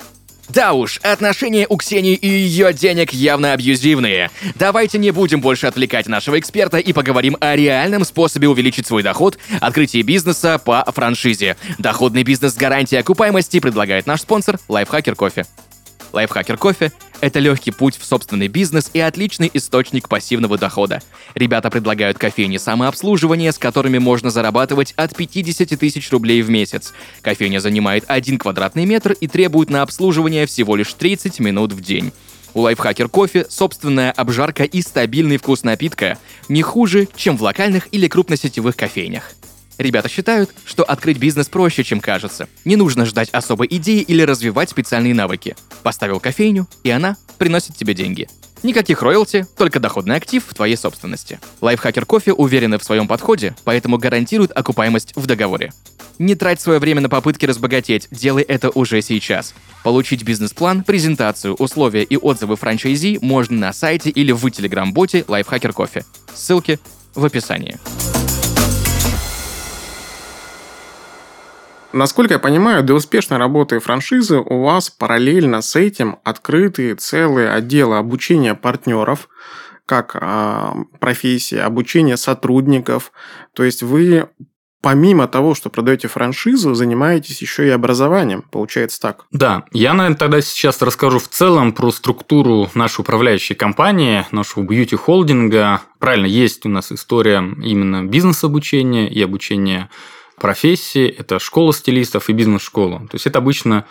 Да 0.51 0.75
уж, 0.75 0.99
отношения 0.99 1.67
у 1.69 1.77
Ксении 1.77 2.15
и 2.15 2.29
ее 2.29 2.75
денег 2.75 3.13
явно 3.13 3.55
абьюзивные. 3.55 4.31
Давайте 4.57 4.99
не 4.99 5.11
будем 5.11 5.41
больше 5.41 5.67
отвлекать 5.67 6.07
нашего 6.07 6.39
эксперта 6.39 6.77
и 6.77 6.93
поговорим 6.93 7.37
о 7.41 7.57
реальном 7.57 8.05
способе 8.05 8.49
увеличить 8.49 8.87
свой 8.87 9.03
доход, 9.03 9.39
открытии 9.61 10.03
бизнеса 10.03 10.61
по 10.63 10.85
франшизе. 10.87 11.57
Доходный 11.79 12.25
бизнес 12.25 12.53
с 12.53 12.57
гарантией 12.57 13.01
окупаемости 13.01 13.59
предлагает 13.59 14.07
наш 14.07 14.21
спонсор 14.21 14.59
Лайфхакер 14.69 15.15
Кофе. 15.15 15.47
Лайфхакер 16.15 16.57
кофе– 16.57 16.93
это 17.21 17.41
легкий 17.41 17.73
путь 17.73 17.99
в 17.99 18.05
собственный 18.05 18.47
бизнес 18.47 18.89
и 18.93 19.01
отличный 19.01 19.51
источник 19.53 20.09
пассивного 20.09 20.57
дохода. 20.57 21.03
Ребята 21.35 21.71
предлагают 21.71 22.19
кофейни 22.19 22.57
самообслуживания, 22.57 23.51
с 23.51 23.59
которыми 23.59 23.99
можно 23.99 24.31
зарабатывать 24.31 24.93
от 24.93 25.17
50 25.17 25.77
тысяч 25.79 26.11
рублей 26.13 26.43
в 26.43 26.51
месяц. 26.51 26.93
Кофейня 27.21 27.59
занимает 27.59 28.05
1 28.07 28.39
квадратный 28.39 28.85
метр 28.85 29.13
и 29.13 29.27
требует 29.27 29.71
на 29.71 29.83
обслуживание 29.83 30.47
всего 30.47 30.77
лишь 30.77 30.95
30 30.95 31.41
минут 31.41 31.73
в 31.73 31.81
день. 31.81 32.13
У 32.55 32.61
Лайфхакер 32.61 33.09
кофе 33.09 33.47
собственная 33.49 34.13
обжарка 34.13 34.63
и 34.63 34.81
стабильный 34.83 35.39
вкус 35.39 35.65
напитка 35.65 36.19
не 36.49 36.63
хуже, 36.63 37.09
чем 37.17 37.37
в 37.37 37.43
локальных 37.43 37.89
или 37.91 38.07
крупносетевых 38.07 38.77
кофейнях. 38.77 39.33
Ребята 39.79 40.09
считают, 40.09 40.51
что 40.65 40.85
открыть 40.85 41.19
бизнес 41.19 41.49
проще, 41.49 41.85
чем 41.85 42.01
кажется. 42.01 42.49
Не 42.65 42.77
нужно 42.77 43.07
ждать 43.07 43.31
особой 43.31 43.67
идеи 43.71 44.01
или 44.01 44.23
развивать 44.23 44.71
специальные 44.71 45.15
навыки. 45.15 45.57
Поставил 45.83 46.21
кофейню, 46.21 46.69
и 46.83 46.91
она 46.91 47.17
приносит 47.39 47.77
тебе 47.77 47.95
деньги. 47.95 48.29
Никаких 48.63 49.03
роялти, 49.03 49.47
только 49.59 49.79
доходный 49.79 50.17
актив 50.17 50.43
в 50.43 50.55
твоей 50.55 50.77
собственности. 50.77 51.39
Лайфхакер 51.61 52.07
кофе 52.07 52.33
уверены 52.33 52.79
в 52.79 52.85
своем 52.85 53.07
подходе, 53.07 53.55
поэтому 53.65 53.99
гарантирует 53.99 54.57
окупаемость 54.57 55.13
в 55.17 55.27
договоре. 55.27 55.73
Не 56.19 56.35
трать 56.35 56.61
свое 56.61 56.79
время 56.79 57.03
на 57.03 57.11
попытки 57.11 57.45
разбогатеть, 57.45 58.09
делай 58.11 58.43
это 58.43 58.71
уже 58.71 59.03
сейчас. 59.03 59.53
Получить 59.83 60.23
бизнес-план, 60.23 60.85
презентацию, 60.85 61.55
условия 61.55 62.05
и 62.05 62.17
отзывы 62.17 62.57
франчайзи 62.57 63.19
можно 63.21 63.59
на 63.59 63.73
сайте 63.73 64.09
или 64.11 64.33
в 64.33 64.49
телеграм-боте 64.49 65.25
Лайфхакер 65.29 65.73
Кофе. 65.73 66.05
Ссылки 66.33 66.79
в 67.15 67.25
описании. 67.25 67.79
Насколько 71.95 72.35
я 72.35 72.39
понимаю, 72.41 72.83
для 72.83 72.97
успешной 72.97 73.39
работы 73.39 73.79
франшизы 73.79 74.39
у 74.39 74.65
вас 74.65 74.91
параллельно 74.91 75.63
с 75.63 75.77
этим 75.77 76.19
открыты 76.25 76.97
целые 76.97 77.51
отделы 77.51 77.99
обучения 77.99 78.57
партнеров, 78.57 79.29
как 79.87 80.17
э, 80.21 80.73
профессии, 80.99 81.57
обучение 81.57 82.17
сотрудников. 82.17 83.13
То 83.53 83.63
есть 83.63 83.85
вы 83.85 84.29
помимо 84.83 85.29
того, 85.29 85.55
что 85.55 85.71
продаете 85.71 86.09
франшизу, 86.09 86.75
занимаетесь 86.75 87.41
еще 87.41 87.65
и 87.65 87.71
образованием. 87.71 88.43
Получается 88.43 89.01
так? 89.01 89.27
Да. 89.31 89.63
Я, 89.71 89.95
наверное, 89.95 90.19
тогда 90.19 90.41
сейчас 90.41 90.83
расскажу 90.83 91.21
в 91.21 91.29
целом 91.29 91.73
про 91.73 91.93
структуру 91.93 92.69
нашей 92.75 93.03
управляющей 93.03 93.55
компании, 93.55 94.27
нашего 94.33 94.65
бьюти-холдинга. 94.65 95.81
Правильно, 96.01 96.27
есть 96.27 96.67
у 96.67 96.69
нас 96.69 96.91
история 96.91 97.39
именно 97.63 98.03
бизнес-обучения 98.03 99.09
и 99.09 99.23
обучения 99.23 99.91
профессии, 100.41 101.07
это 101.09 101.39
школа 101.39 101.73
стилистов 101.73 102.29
и 102.29 102.33
бизнес-школа. 102.33 103.01
То 103.11 103.15
есть 103.15 103.27
это 103.27 103.39
обычно 103.39 103.87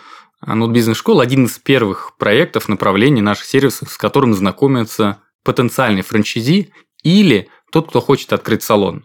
ну, 0.46 0.68
бизнес-школа 0.68 1.22
один 1.22 1.46
из 1.46 1.58
первых 1.58 2.16
проектов, 2.18 2.68
направлений 2.68 3.22
наших 3.22 3.46
сервисов, 3.46 3.90
с 3.90 3.96
которым 3.96 4.34
знакомятся 4.34 5.18
потенциальный 5.42 6.02
франчайзи 6.02 6.72
или 7.02 7.48
тот, 7.70 7.88
кто 7.88 8.00
хочет 8.00 8.32
открыть 8.32 8.62
салон. 8.62 9.04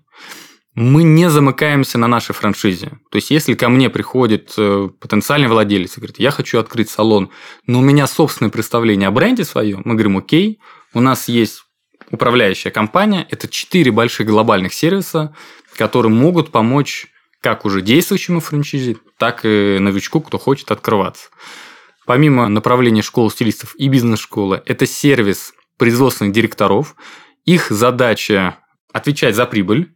Мы 0.75 1.03
не 1.03 1.29
замыкаемся 1.29 1.97
на 1.97 2.07
нашей 2.07 2.33
франшизе. 2.33 2.99
То 3.11 3.15
есть, 3.15 3.31
если 3.31 3.53
ко 3.53 3.67
мне 3.69 3.89
приходит 3.89 4.53
э, 4.57 4.89
потенциальный 4.99 5.47
владелец 5.47 5.97
и 5.97 5.99
говорит, 5.99 6.19
я 6.19 6.31
хочу 6.31 6.59
открыть 6.59 6.89
салон, 6.89 7.31
но 7.65 7.79
у 7.79 7.81
меня 7.81 8.07
собственное 8.07 8.51
представление 8.51 9.07
о 9.07 9.11
бренде 9.11 9.43
своем, 9.43 9.81
мы 9.83 9.95
говорим, 9.95 10.17
окей, 10.17 10.59
у 10.93 11.01
нас 11.01 11.27
есть 11.27 11.63
управляющая 12.11 12.71
компания, 12.71 13.27
это 13.29 13.47
четыре 13.47 13.91
больших 13.91 14.27
глобальных 14.27 14.73
сервиса, 14.73 15.35
которые 15.75 16.11
могут 16.11 16.51
помочь 16.51 17.07
как 17.41 17.65
уже 17.65 17.81
действующему 17.81 18.39
франчайзи, 18.39 18.97
так 19.17 19.45
и 19.45 19.77
новичку, 19.79 20.21
кто 20.21 20.37
хочет 20.37 20.71
открываться. 20.71 21.29
Помимо 22.05 22.47
направления 22.47 23.01
школы 23.01 23.29
стилистов 23.29 23.75
и 23.75 23.87
бизнес-школы, 23.87 24.61
это 24.65 24.85
сервис 24.85 25.53
производственных 25.77 26.33
директоров. 26.33 26.95
Их 27.45 27.69
задача 27.69 28.57
отвечать 28.91 29.35
за 29.35 29.45
прибыль 29.45 29.93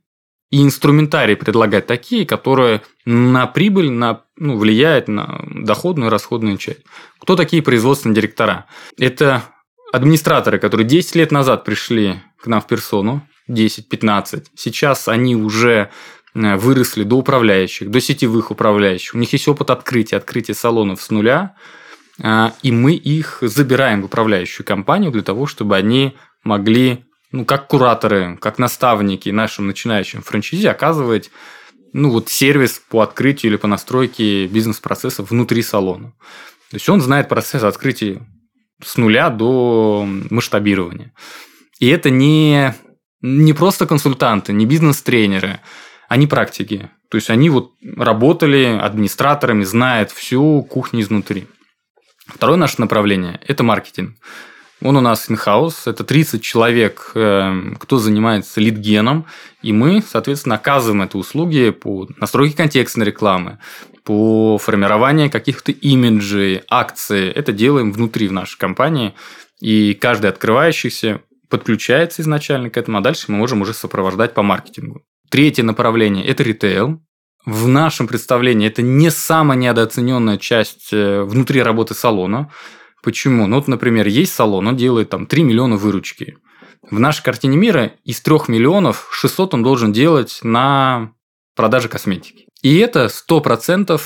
и 0.52 0.62
инструментарий 0.62 1.36
предлагать 1.36 1.88
такие, 1.88 2.26
которые 2.26 2.84
на 3.06 3.48
прибыль 3.48 3.90
на, 3.90 4.26
ну, 4.38 4.58
влияют 4.58 5.08
на 5.08 5.44
доходную 5.50 6.10
и 6.10 6.12
расходную 6.12 6.58
часть. 6.58 6.82
Кто 7.20 7.36
такие 7.36 7.64
производственные 7.64 8.16
директора? 8.16 8.68
Это 9.00 9.44
администраторы, 9.92 10.60
которые 10.60 10.86
10 10.86 11.16
лет 11.16 11.32
назад 11.32 11.66
пришли 11.66 12.22
к 12.40 12.46
нам 12.46 12.62
в 12.62 12.68
персону, 12.68 13.28
10-15. 13.50 14.46
Сейчас 14.56 15.08
они 15.08 15.36
уже 15.36 15.90
выросли 16.34 17.04
до 17.04 17.18
управляющих, 17.18 17.90
до 17.90 18.02
сетевых 18.02 18.52
управляющих. 18.52 19.16
У 19.16 19.18
них 19.18 19.32
есть 19.34 19.48
опыт 19.48 19.70
открытия, 19.70 20.18
открытия 20.18 20.54
салонов 20.54 21.02
с 21.02 21.10
нуля, 21.12 21.56
э, 22.22 22.50
и 22.64 22.72
мы 22.72 22.94
их 22.94 23.40
забираем 23.42 24.02
в 24.02 24.06
управляющую 24.06 24.66
компанию 24.66 25.12
для 25.12 25.22
того, 25.22 25.46
чтобы 25.46 25.76
они 25.76 26.16
могли, 26.44 27.06
ну, 27.32 27.46
как 27.46 27.68
кураторы, 27.68 28.38
как 28.42 28.58
наставники 28.58 29.30
нашим 29.30 29.68
начинающим 29.68 30.22
франчайзи 30.22 30.68
оказывать 30.68 31.30
ну, 31.94 32.10
вот 32.10 32.30
сервис 32.30 32.82
по 32.90 33.02
открытию 33.02 33.52
или 33.52 33.58
по 33.58 33.68
настройке 33.68 34.48
бизнес-процесса 34.48 35.24
внутри 35.24 35.62
салона. 35.62 36.14
То 36.72 36.78
есть 36.78 36.90
он 36.90 37.02
знает 37.02 37.30
процесс 37.30 37.62
открытия 37.62 38.20
с 38.84 38.98
нуля 38.98 39.30
до 39.30 40.08
масштабирования. 40.32 41.14
И 41.80 41.88
это 41.88 42.10
не, 42.10 42.74
не 43.22 43.54
просто 43.54 43.86
консультанты, 43.86 44.54
не 44.54 44.66
бизнес-тренеры, 44.66 45.60
они 46.14 46.28
практики. 46.28 46.92
То 47.10 47.18
есть 47.18 47.32
они 47.32 47.50
вот 47.50 47.72
работали 47.98 48.78
администраторами, 48.80 49.64
знают 49.64 50.12
всю 50.12 50.62
кухню 50.62 51.02
изнутри. 51.02 51.48
Второе 52.28 52.56
наше 52.56 52.80
направление– 52.80 53.40
это 53.48 53.64
маркетинг. 53.64 54.16
Он 54.82 54.96
у 54.96 55.02
нас 55.02 55.28
in-house, 55.30 55.90
это 55.90 56.04
30 56.04 56.44
человек, 56.44 57.14
эм, 57.16 57.78
кто 57.80 57.98
занимается 57.98 58.62
лидгеном, 58.62 59.26
и 59.64 59.74
мы, 59.74 60.04
соответственно, 60.08 60.56
оказываем 60.56 61.02
это 61.02 61.18
услуги 61.18 61.72
по 61.72 62.08
настройке 62.18 62.58
контекстной 62.58 63.08
рекламы, 63.08 63.58
по 64.04 64.60
формированию 64.60 65.32
каких-то 65.32 65.72
имиджей, 65.72 66.62
акций. 66.70 67.30
Это 67.30 67.54
делаем 67.54 67.92
внутри 67.92 68.28
в 68.28 68.34
нашей 68.34 68.60
компании, 68.60 69.16
и 69.60 69.96
каждый 69.96 70.30
открывающийся 70.30 71.22
подключается 71.50 72.22
изначально 72.22 72.70
к 72.70 72.78
этому, 72.78 73.00
а 73.00 73.02
дальше 73.02 73.26
мы 73.30 73.38
можем 73.38 73.62
уже 73.62 73.74
сопровождать 73.74 74.36
по 74.36 74.44
маркетингу. 74.44 75.02
Третье 75.34 75.64
направление– 75.64 76.24
это 76.28 76.44
ритейл. 76.44 77.02
В 77.44 77.68
нашем 77.68 78.08
представлении 78.08 78.68
это 78.68 78.84
не 78.84 79.10
самая 79.10 79.58
недооцененная 79.58 80.38
часть 80.38 80.94
э, 80.94 81.24
внутри 81.24 81.64
работы 81.64 81.96
салона. 81.96 82.52
Почему? 83.02 83.48
Ну, 83.48 83.56
вот, 83.56 83.68
например, 83.68 84.06
есть 84.06 84.32
салон, 84.32 84.68
он 84.68 84.78
делает 84.78 85.10
там 85.10 85.26
3 85.26 85.42
миллиона 85.42 85.76
выручки. 85.76 86.38
В 86.84 87.00
нашей 87.00 87.24
картине 87.24 87.58
мира 87.58 87.94
из 88.04 88.22
3 88.22 88.42
миллионов 88.50 89.08
600 89.12 89.56
он 89.56 89.64
должен 89.64 89.92
делать 89.92 90.40
на 90.44 91.14
продаже 91.56 91.90
косметики. 91.90 92.46
И 92.62 92.78
это 92.78 93.08
100% 93.08 94.00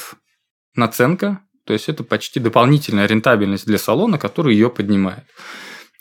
наценка, 0.76 1.42
то 1.66 1.74
есть 1.74 1.90
это 1.90 2.06
почти 2.06 2.40
дополнительная 2.40 3.06
рентабельность 3.06 3.66
для 3.66 3.80
салона, 3.80 4.18
который 4.18 4.54
ее 4.54 4.70
поднимает. 4.70 5.26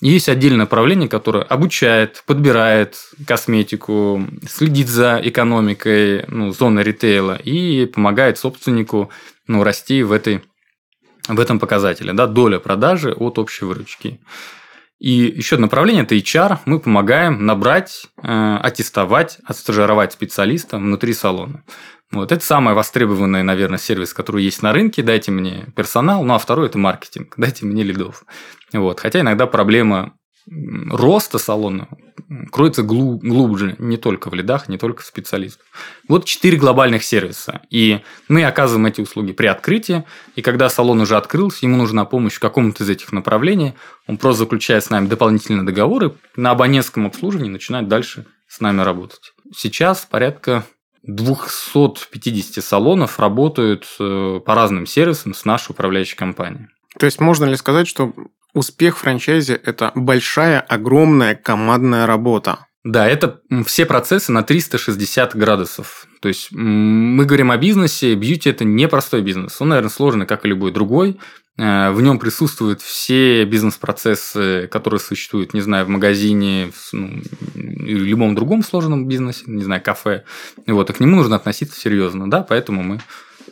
Есть 0.02 0.28
отдельное 0.28 0.60
направление, 0.60 1.08
которое 1.08 1.42
обучает, 1.42 2.22
подбирает 2.26 2.96
косметику, 3.26 4.26
следит 4.46 4.88
за 4.88 5.18
экономикой 5.22 6.24
ну, 6.28 6.52
зоны 6.52 6.80
ритейла 6.80 7.36
и 7.36 7.86
помогает 7.86 8.36
собственнику 8.36 9.10
ну, 9.46 9.64
расти 9.64 10.02
в, 10.02 10.12
этой, 10.12 10.42
в 11.28 11.40
этом 11.40 11.58
показателе. 11.58 12.12
Да, 12.12 12.26
доля 12.26 12.58
продажи 12.58 13.12
от 13.12 13.38
общей 13.38 13.64
выручки. 13.64 14.20
И 14.98 15.10
еще 15.10 15.56
одно 15.56 15.66
направление– 15.66 16.02
это 16.04 16.14
HR. 16.14 16.58
Мы 16.64 16.78
помогаем 16.80 17.44
набрать, 17.44 18.06
э, 18.22 18.58
аттестовать, 18.62 19.38
отстажировать 19.44 20.12
специалиста 20.12 20.78
внутри 20.78 21.12
салона. 21.12 21.64
Вот 22.12 22.32
это 22.32 22.44
самый 22.44 22.74
востребованный, 22.74 23.42
наверное, 23.42 23.78
сервис, 23.78 24.14
который 24.14 24.44
есть 24.44 24.62
на 24.62 24.72
рынке. 24.72 25.02
Дайте 25.02 25.32
мне 25.32 25.66
персонал. 25.74 26.24
Ну, 26.24 26.34
а 26.34 26.38
второй– 26.38 26.66
это 26.68 26.78
маркетинг. 26.78 27.34
Дайте 27.36 27.66
мне 27.66 27.82
лидов. 27.82 28.24
Вот. 28.72 29.00
Хотя 29.00 29.20
иногда 29.20 29.46
проблема 29.46 30.14
роста 30.48 31.38
салона 31.38 31.88
кроется 32.52 32.82
глубже 32.82 33.74
не 33.78 33.96
только 33.96 34.30
в 34.30 34.34
лидах, 34.34 34.68
не 34.68 34.78
только 34.78 35.02
в 35.02 35.06
специалистах. 35.06 35.66
Вот 36.08 36.24
четыре 36.24 36.56
глобальных 36.56 37.02
сервиса. 37.02 37.62
И 37.70 38.00
мы 38.28 38.44
оказываем 38.44 38.86
эти 38.86 39.00
услуги 39.00 39.32
при 39.32 39.46
открытии. 39.46 40.04
И 40.36 40.42
когда 40.42 40.68
салон 40.68 41.00
уже 41.00 41.16
открылся, 41.16 41.66
ему 41.66 41.76
нужна 41.76 42.04
помощь 42.04 42.34
в 42.34 42.40
каком-то 42.40 42.84
из 42.84 42.90
этих 42.90 43.12
направлений, 43.12 43.74
он 44.06 44.18
просто 44.18 44.40
заключает 44.40 44.84
с 44.84 44.90
нами 44.90 45.08
дополнительные 45.08 45.64
договоры, 45.64 46.14
на 46.36 46.52
абонентском 46.52 47.06
обслуживании 47.06 47.50
начинает 47.50 47.88
дальше 47.88 48.26
с 48.48 48.60
нами 48.60 48.82
работать. 48.82 49.32
Сейчас 49.54 50.06
порядка 50.08 50.64
250 51.02 52.64
салонов 52.64 53.18
работают 53.18 53.86
э, 53.98 54.40
по 54.44 54.54
разным 54.54 54.86
сервисам 54.86 55.34
с 55.34 55.44
нашей 55.44 55.72
управляющей 55.72 56.16
компанией. 56.16 56.66
То 56.98 57.06
есть 57.06 57.20
можно 57.20 57.44
ли 57.44 57.56
сказать, 57.56 57.86
что 57.86 58.12
успех 58.56 58.96
франчайзи– 58.98 59.52
это 59.64 59.92
большая, 59.94 60.60
огромная 60.60 61.34
командная 61.34 62.06
работа? 62.06 62.66
Да, 62.84 63.06
это 63.06 63.40
все 63.66 63.84
процессы 63.84 64.32
на 64.32 64.42
360 64.42 65.36
градусов. 65.36 66.06
То 66.20 66.28
есть 66.28 66.52
мы 66.52 67.24
говорим 67.24 67.50
о 67.50 67.56
бизнесе, 67.56 68.14
бьюти– 68.14 68.48
это 68.50 68.64
не 68.64 68.88
простой 68.88 69.22
бизнес. 69.22 69.60
Он, 69.60 69.68
наверное, 69.68 69.90
сложный, 69.90 70.26
как 70.26 70.44
и 70.44 70.48
любой 70.48 70.72
другой. 70.72 71.18
Э, 71.58 71.90
в 71.90 72.00
нем 72.00 72.18
присутствуют 72.18 72.80
все 72.80 73.44
бизнес-процессы, 73.44 74.68
которые 74.68 75.00
существуют, 75.00 75.52
не 75.52 75.60
знаю, 75.60 75.84
в 75.84 75.88
магазине, 75.88 76.70
в 76.72 76.92
ну, 76.92 77.22
любом 77.54 78.34
другом 78.34 78.62
сложном 78.62 79.06
бизнесе, 79.06 79.44
не 79.46 79.64
знаю, 79.64 79.82
кафе. 79.82 80.24
Вот, 80.66 80.88
и 80.88 80.92
к 80.92 81.00
нему 81.00 81.16
нужно 81.16 81.36
относиться 81.36 81.78
серьезно, 81.78 82.30
да, 82.30 82.42
поэтому 82.42 82.82
мы, 82.82 83.00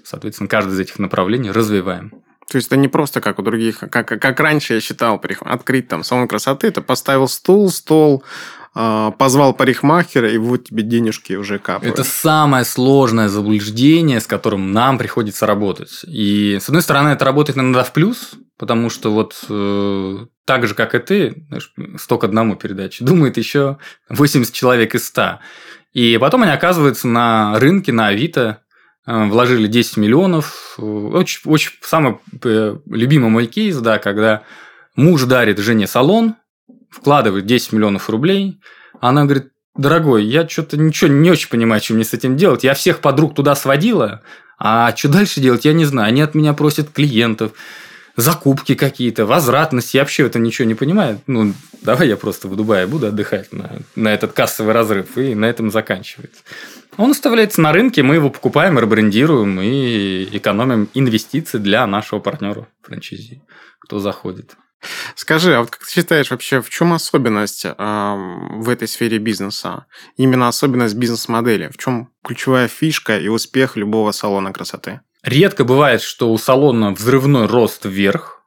соответственно, 0.04 0.48
каждое 0.48 0.74
из 0.74 0.80
этих 0.80 0.98
направлений 0.98 1.50
развиваем. 1.50 2.12
То 2.50 2.56
есть 2.56 2.68
это 2.68 2.76
не 2.76 2.88
просто 2.88 3.20
как 3.20 3.38
у 3.38 3.42
других, 3.42 3.78
как, 3.78 4.06
как 4.06 4.40
раньше 4.40 4.74
я 4.74 4.80
считал, 4.80 5.20
открыть 5.40 5.88
там 5.88 6.04
салон 6.04 6.28
красоты, 6.28 6.70
ты 6.70 6.80
поставил 6.80 7.26
стул, 7.26 7.70
стол, 7.70 8.22
э, 8.74 9.12
позвал 9.18 9.54
парикмахера, 9.54 10.30
и 10.30 10.38
вот 10.38 10.64
тебе 10.64 10.82
денежки 10.82 11.34
уже 11.34 11.58
капают. 11.58 11.94
Это 11.94 12.04
самое 12.04 12.64
сложное 12.64 13.28
заблуждение, 13.28 14.20
с 14.20 14.26
которым 14.26 14.72
нам 14.72 14.98
приходится 14.98 15.46
работать. 15.46 16.04
И, 16.06 16.58
с 16.60 16.68
одной 16.68 16.82
стороны, 16.82 17.08
это 17.10 17.24
работает 17.24 17.58
иногда 17.58 17.82
в 17.82 17.92
плюс, 17.92 18.32
потому 18.58 18.90
что 18.90 19.12
вот 19.12 19.34
э, 19.48 20.26
так 20.44 20.66
же, 20.66 20.74
как 20.74 20.94
и 20.94 20.98
ты, 20.98 21.44
знаешь, 21.48 21.72
100 21.96 22.18
к 22.18 22.24
одному 22.24 22.56
передачи, 22.56 23.02
думает 23.04 23.36
еще 23.36 23.78
80 24.10 24.52
человек 24.52 24.94
из 24.94 25.06
100. 25.06 25.40
И 25.92 26.18
потом 26.18 26.42
они 26.42 26.52
оказываются 26.52 27.06
на 27.06 27.58
рынке, 27.58 27.92
на 27.92 28.08
Авито, 28.08 28.63
вложили 29.06 29.66
10 29.66 29.96
миллионов. 29.98 30.74
Очень, 30.78 31.40
очень 31.44 31.72
самый 31.82 32.18
э, 32.42 32.76
любимый 32.86 33.30
мой 33.30 33.46
кейс, 33.46 33.76
да, 33.76 33.98
когда 33.98 34.42
муж 34.96 35.24
дарит 35.24 35.58
жене 35.58 35.86
салон, 35.86 36.36
вкладывает 36.90 37.46
10 37.46 37.72
миллионов 37.72 38.08
рублей, 38.08 38.60
она 39.00 39.24
говорит, 39.24 39.48
дорогой, 39.76 40.24
я 40.24 40.48
что-то 40.48 40.76
ничего 40.76 41.10
не 41.10 41.30
очень 41.30 41.48
понимаю, 41.48 41.82
что 41.82 41.94
мне 41.94 42.04
с 42.04 42.14
этим 42.14 42.36
делать. 42.36 42.64
Я 42.64 42.74
всех 42.74 43.00
подруг 43.00 43.34
туда 43.34 43.54
сводила, 43.54 44.22
а 44.58 44.94
что 44.96 45.08
дальше 45.08 45.40
делать, 45.40 45.64
я 45.64 45.72
не 45.72 45.84
знаю. 45.84 46.08
Они 46.08 46.22
от 46.22 46.34
меня 46.34 46.54
просят 46.54 46.90
клиентов, 46.90 47.52
закупки 48.16 48.74
какие-то, 48.74 49.26
возвратность. 49.26 49.92
Я 49.94 50.02
вообще 50.02 50.22
в 50.24 50.26
этом 50.26 50.42
ничего 50.42 50.66
не 50.66 50.74
понимаю. 50.74 51.20
Ну, 51.26 51.52
давай 51.82 52.08
я 52.08 52.16
просто 52.16 52.48
в 52.48 52.56
Дубае 52.56 52.86
буду 52.86 53.08
отдыхать 53.08 53.52
на, 53.52 53.78
на 53.96 54.14
этот 54.14 54.32
кассовый 54.32 54.72
разрыв. 54.72 55.18
И 55.18 55.34
на 55.34 55.46
этом 55.46 55.70
заканчивается. 55.70 56.42
Он 56.96 57.10
оставляется 57.10 57.60
на 57.60 57.72
рынке, 57.72 58.02
мы 58.02 58.16
его 58.16 58.30
покупаем, 58.30 58.78
ребрендируем 58.78 59.60
и 59.60 60.28
экономим 60.36 60.88
инвестиции 60.94 61.58
для 61.58 61.86
нашего 61.86 62.20
партнера 62.20 62.68
франчайзи, 62.82 63.42
кто 63.80 63.98
заходит. 63.98 64.56
Скажи, 65.14 65.54
а 65.54 65.60
вот 65.60 65.70
как 65.70 65.84
ты 65.84 65.90
считаешь 65.90 66.30
вообще, 66.30 66.60
в 66.60 66.70
чем 66.70 66.92
особенность 66.92 67.64
э, 67.64 67.74
в 67.76 68.68
этой 68.68 68.86
сфере 68.86 69.18
бизнеса? 69.18 69.86
Именно 70.16 70.48
особенность 70.48 70.94
бизнес-модели? 70.94 71.68
В 71.68 71.78
чем 71.78 72.10
ключевая 72.22 72.68
фишка 72.68 73.18
и 73.18 73.28
успех 73.28 73.76
любого 73.76 74.12
салона 74.12 74.52
красоты? 74.52 75.00
Редко 75.22 75.64
бывает, 75.64 76.02
что 76.02 76.30
у 76.30 76.38
салона 76.38 76.92
взрывной 76.92 77.46
рост 77.46 77.86
вверх. 77.86 78.42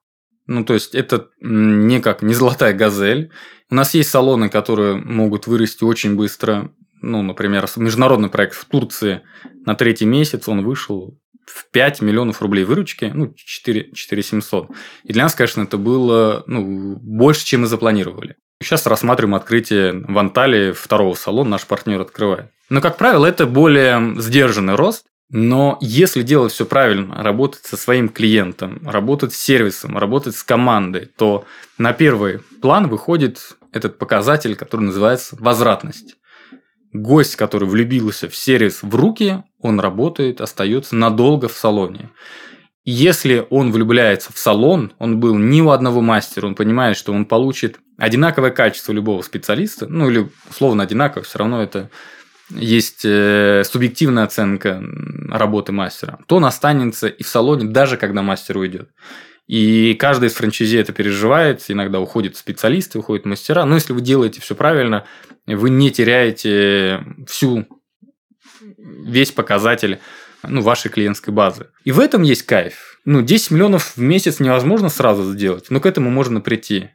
Ну, 0.46 0.64
то 0.64 0.76
есть, 0.76 0.94
это 0.94 1.30
не 1.42 2.00
как 2.00 2.22
не 2.22 2.34
золотая 2.34 2.74
газель. 2.74 3.32
У 3.70 3.76
нас 3.76 3.94
есть 3.96 4.10
салоны, 4.10 4.50
которые 4.50 4.96
могут 4.96 5.48
вырасти 5.48 5.84
очень 5.84 6.16
быстро. 6.16 6.72
Ну, 7.08 7.22
например, 7.22 7.66
международный 7.78 8.28
проект 8.28 8.54
в 8.54 8.66
Турции 8.66 9.22
на 9.66 9.76
третий 9.76 10.06
месяц 10.06 10.50
он 10.50 10.66
вышел 10.66 11.18
в 11.46 11.72
5 11.72 12.02
миллионов 12.02 12.42
рублей 12.42 12.66
выручки, 12.66 13.10
ну, 13.14 13.34
4, 13.34 13.94
4 13.94 14.24
700. 14.24 14.68
И 15.06 15.14
для 15.14 15.24
нас, 15.24 15.34
конечно, 15.34 15.62
это 15.62 15.78
было 15.78 16.44
ну, 16.48 16.98
больше, 16.98 17.46
чем 17.46 17.62
мы 17.62 17.68
запланировали. 17.68 18.36
Сейчас 18.62 18.86
рассматриваем 18.86 19.36
открытие 19.36 19.94
в 19.94 20.18
Анталии 20.18 20.74
второго 20.74 21.14
салона, 21.14 21.52
наш 21.52 21.66
партнер 21.66 22.02
открывает. 22.02 22.52
Но, 22.70 22.82
как 22.82 22.98
правило, 22.98 23.26
это 23.26 23.46
более 23.46 24.20
сдержанный 24.20 24.76
рост. 24.76 25.06
Но 25.30 25.78
если 25.80 26.24
делать 26.24 26.52
все 26.52 26.66
правильно, 26.66 27.24
работать 27.24 27.64
со 27.64 27.78
своим 27.78 28.10
клиентом, 28.10 28.82
работать 28.86 29.34
с 29.34 29.38
сервисом, 29.38 29.98
работать 29.98 30.36
с 30.36 30.44
командой, 30.44 31.10
то 31.18 31.46
на 31.78 31.94
первый 31.94 32.40
план 32.62 32.90
выходит 32.90 33.56
этот 33.72 33.98
показатель, 33.98 34.56
который 34.58 34.82
называется 34.82 35.38
возвратность 35.40 36.18
гость, 36.94 37.36
который 37.36 37.68
влюбился 37.68 38.30
в 38.30 38.36
сервис 38.36 38.82
в 38.82 38.96
руки, 38.96 39.44
он 39.60 39.80
работает, 39.80 40.42
остается 40.42 40.96
надолго 40.96 41.48
в 41.48 41.54
салоне. 41.54 42.10
Если 42.86 43.46
он 43.50 43.72
влюбляется 43.72 44.32
в 44.32 44.38
салон, 44.38 44.94
он 44.98 45.20
был 45.20 45.38
ни 45.38 45.60
у 45.60 45.72
одного 45.72 46.00
мастера, 46.00 46.48
он 46.48 46.56
понимает, 46.56 46.96
что 46.96 47.12
он 47.12 47.26
получит 47.26 47.80
одинаковое 47.98 48.52
качество 48.52 48.94
любого 48.94 49.22
специалиста, 49.24 49.88
ну 49.88 50.10
или 50.10 50.30
условно 50.50 50.84
одинаково, 50.84 51.24
все 51.24 51.40
равно 51.40 51.62
это 51.62 51.90
есть 52.50 53.02
э, 53.04 53.64
субъективная 53.66 54.24
оценка 54.24 54.82
работы 55.30 55.74
мастера, 55.74 56.20
то 56.28 56.38
он 56.38 56.46
останется 56.46 57.08
и 57.08 57.24
в 57.24 57.28
салоне, 57.28 57.66
даже 57.66 57.98
когда 57.98 58.22
мастер 58.22 58.58
уйдет. 58.58 58.90
И 59.48 59.94
каждый 59.94 60.28
из 60.28 60.34
франчайзи 60.34 60.78
это 60.78 60.92
переживает, 60.92 61.64
иногда 61.70 62.02
уходят 62.02 62.36
специалисты, 62.36 63.00
уходят 63.00 63.26
мастера. 63.26 63.66
Но 63.66 63.76
если 63.76 63.94
вы 63.94 64.02
делаете 64.02 64.42
все 64.42 64.56
правильно, 64.56 65.06
вы 65.46 65.70
не 65.70 65.90
теряете 65.90 67.04
всю 67.28 67.66
весь 68.78 69.32
показатель 69.32 70.00
ну, 70.44 70.62
вашей 70.62 70.92
клиентской 70.92 71.34
базы. 71.34 71.68
И 71.86 71.92
в 71.92 72.00
этом 72.00 72.24
есть 72.24 72.44
кайф. 72.44 73.00
Ну, 73.06 73.22
10 73.22 73.52
миллионов 73.52 73.96
в 73.96 74.02
месяц 74.02 74.40
невозможно 74.40 74.90
сразу 74.90 75.24
сделать, 75.32 75.68
но 75.70 75.80
к 75.80 75.86
этому 75.86 76.10
можно 76.10 76.42
прийти. 76.42 76.90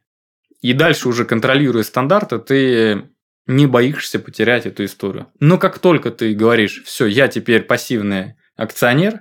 И 0.60 0.74
дальше 0.74 1.08
уже 1.08 1.24
контролируя 1.24 1.82
стандарты, 1.82 2.38
ты 2.38 3.08
не 3.46 3.66
боишься 3.66 4.18
потерять 4.18 4.66
эту 4.66 4.84
историю. 4.84 5.28
Но 5.40 5.58
как 5.58 5.78
только 5.78 6.10
ты 6.10 6.34
говоришь, 6.34 6.82
все, 6.84 7.06
я 7.06 7.28
теперь 7.28 7.62
пассивный 7.62 8.34
акционер, 8.56 9.20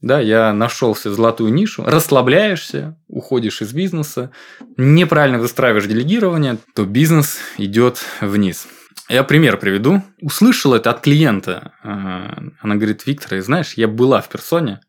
да, 0.00 0.18
я 0.18 0.52
нашел 0.54 0.96
себе 0.96 1.12
золотую 1.12 1.52
нишу, 1.52 1.84
расслабляешься, 1.84 2.98
уходишь 3.06 3.60
из 3.60 3.72
бизнеса, 3.72 4.30
неправильно 4.76 5.38
выстраиваешь 5.38 5.86
делегирование, 5.86 6.58
то 6.74 6.86
бизнес 6.86 7.38
идет 7.58 8.02
вниз. 8.20 8.66
Я 9.10 9.24
пример 9.24 9.58
приведу. 9.58 10.02
Услышал 10.22 10.72
это 10.72 10.90
от 10.90 11.00
клиента. 11.00 11.74
А, 11.82 12.42
она 12.60 12.76
говорит, 12.76 13.06
Виктор, 13.06 13.40
знаешь, 13.42 13.74
я 13.74 13.88
была 13.88 14.22
в 14.22 14.28
персоне, 14.28 14.80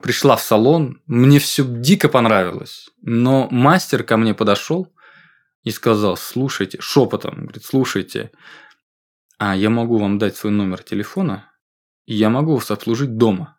пришла 0.00 0.36
в 0.36 0.42
салон, 0.42 1.00
мне 1.06 1.40
все 1.40 1.64
дико 1.66 2.08
понравилось, 2.08 2.90
но 3.02 3.48
мастер 3.50 4.04
ко 4.04 4.16
мне 4.16 4.34
подошел 4.34 4.92
и 5.64 5.70
сказал, 5.70 6.16
слушайте, 6.16 6.78
шепотом, 6.80 7.46
говорит, 7.46 7.64
слушайте, 7.64 8.30
а 9.38 9.56
я 9.56 9.70
могу 9.70 9.98
вам 9.98 10.18
дать 10.18 10.36
свой 10.36 10.52
номер 10.52 10.82
телефона, 10.82 11.50
и 12.06 12.14
я 12.14 12.30
могу 12.30 12.54
вас 12.54 12.70
обслужить 12.70 13.16
дома 13.16 13.57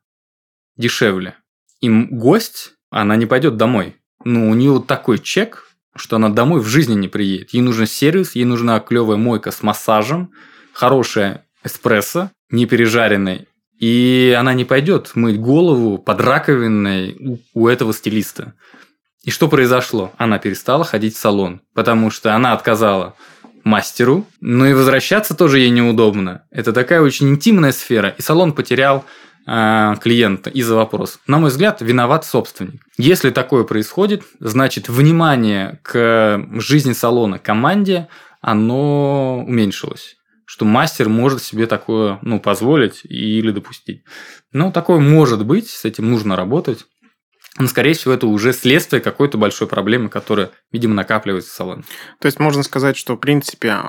дешевле. 0.80 1.36
И 1.82 1.90
гость, 1.90 2.74
она 2.90 3.16
не 3.16 3.28
пойдет 3.28 3.58
домой. 3.58 3.98
Ну, 4.24 4.50
у 4.50 4.56
нее 4.56 4.84
такой 4.86 5.20
чек, 5.20 5.68
что 5.96 6.16
она 6.16 6.30
домой 6.30 6.62
в 6.62 6.68
жизни 6.68 6.96
не 6.96 7.08
приедет. 7.08 7.52
Ей 7.52 7.62
нужен 7.62 7.86
сервис, 7.86 8.36
ей 8.36 8.46
нужна 8.46 8.80
клевая 8.80 9.18
мойка 9.18 9.52
с 9.52 9.62
массажем, 9.62 10.32
хорошая 10.74 11.46
эспрессо, 11.64 12.32
не 12.50 12.66
пережаренный. 12.66 13.48
И 13.80 14.36
она 14.38 14.54
не 14.54 14.66
пойдет 14.66 15.12
мыть 15.16 15.40
голову 15.40 15.98
под 15.98 16.20
раковиной 16.20 17.16
у, 17.20 17.38
у 17.54 17.68
этого 17.68 17.94
стилиста. 17.94 18.54
И 19.24 19.32
что 19.32 19.48
произошло? 19.48 20.12
Она 20.18 20.40
перестала 20.40 20.84
ходить 20.84 21.16
в 21.16 21.20
салон, 21.20 21.62
потому 21.74 22.10
что 22.10 22.36
она 22.36 22.54
отказала 22.54 23.16
мастеру, 23.64 24.26
но 24.42 24.66
и 24.66 24.74
возвращаться 24.74 25.36
тоже 25.36 25.60
ей 25.60 25.70
неудобно. 25.70 26.44
Это 26.50 26.74
такая 26.74 27.02
очень 27.02 27.30
интимная 27.30 27.72
сфера, 27.72 28.10
и 28.18 28.22
салон 28.22 28.54
потерял 28.54 29.06
Э, 29.52 29.96
клиента 30.00 30.52
из-за 30.52 30.76
вопроса. 30.76 31.18
На 31.26 31.40
мой 31.40 31.50
взгляд, 31.50 31.82
виноват 31.82 32.24
собственник. 32.24 32.84
Если 33.00 33.32
такое 33.32 33.64
происходит, 33.64 34.22
значит, 34.40 34.90
внимание 34.90 35.80
к 35.82 36.46
жизни 36.60 36.94
салона, 36.94 37.40
команде, 37.40 38.10
оно 38.42 39.44
уменьшилось 39.48 40.18
что 40.46 40.66
мастер 40.66 41.10
может 41.10 41.44
себе 41.44 41.68
такое 41.68 42.18
ну, 42.24 42.40
позволить 42.40 43.02
или 43.04 43.52
допустить. 43.52 44.04
Но 44.52 44.72
такое 44.72 44.98
может 44.98 45.46
быть, 45.46 45.70
с 45.70 45.86
этим 45.86 46.10
нужно 46.10 46.36
работать. 46.36 46.88
Но, 47.58 47.68
скорее 47.68 47.94
всего, 47.94 48.14
это 48.14 48.28
уже 48.28 48.54
следствие 48.54 49.02
какой-то 49.02 49.38
большой 49.38 49.68
проблемы, 49.68 50.10
которая, 50.10 50.52
видимо, 50.72 50.94
накапливается 50.94 51.52
в 51.52 51.56
салоне. 51.56 51.84
То 52.20 52.28
есть, 52.28 52.40
можно 52.40 52.64
сказать, 52.64 52.96
что, 52.96 53.16
в 53.16 53.18
принципе, 53.18 53.80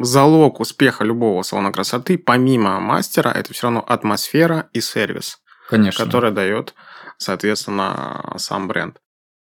залог 0.00 0.60
успеха 0.60 1.04
любого 1.04 1.42
салона 1.42 1.70
красоты, 1.70 2.18
помимо 2.18 2.80
мастера, 2.80 3.28
это 3.28 3.52
все 3.52 3.64
равно 3.64 3.84
атмосфера 3.86 4.68
и 4.72 4.80
сервис. 4.80 5.38
Конечно. 5.68 6.04
Который 6.04 6.32
дает, 6.32 6.74
соответственно, 7.18 8.34
сам 8.38 8.68
бренд. 8.68 8.98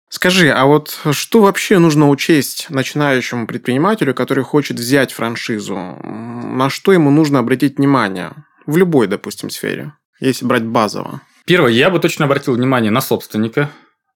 Скажи, 0.08 0.50
а 0.50 0.64
вот 0.66 0.98
что 1.12 1.40
вообще 1.40 1.78
нужно 1.78 2.08
учесть 2.08 2.66
начинающему 2.68 3.46
предпринимателю, 3.46 4.12
который 4.12 4.42
хочет 4.42 4.76
взять 4.76 5.12
франшизу? 5.12 5.76
На 5.76 6.68
что 6.68 6.92
ему 6.92 7.10
нужно 7.10 7.38
обратить 7.38 7.78
внимание? 7.78 8.32
В 8.66 8.76
любой, 8.76 9.06
допустим, 9.06 9.50
сфере, 9.50 9.92
если 10.18 10.44
брать 10.44 10.64
базово. 10.64 11.20
Первое, 11.46 11.72
я 11.72 11.90
бы 11.90 11.98
точно 11.98 12.26
обратил 12.26 12.54
внимание 12.54 12.90
на 12.90 13.00
собственника. 13.00 13.70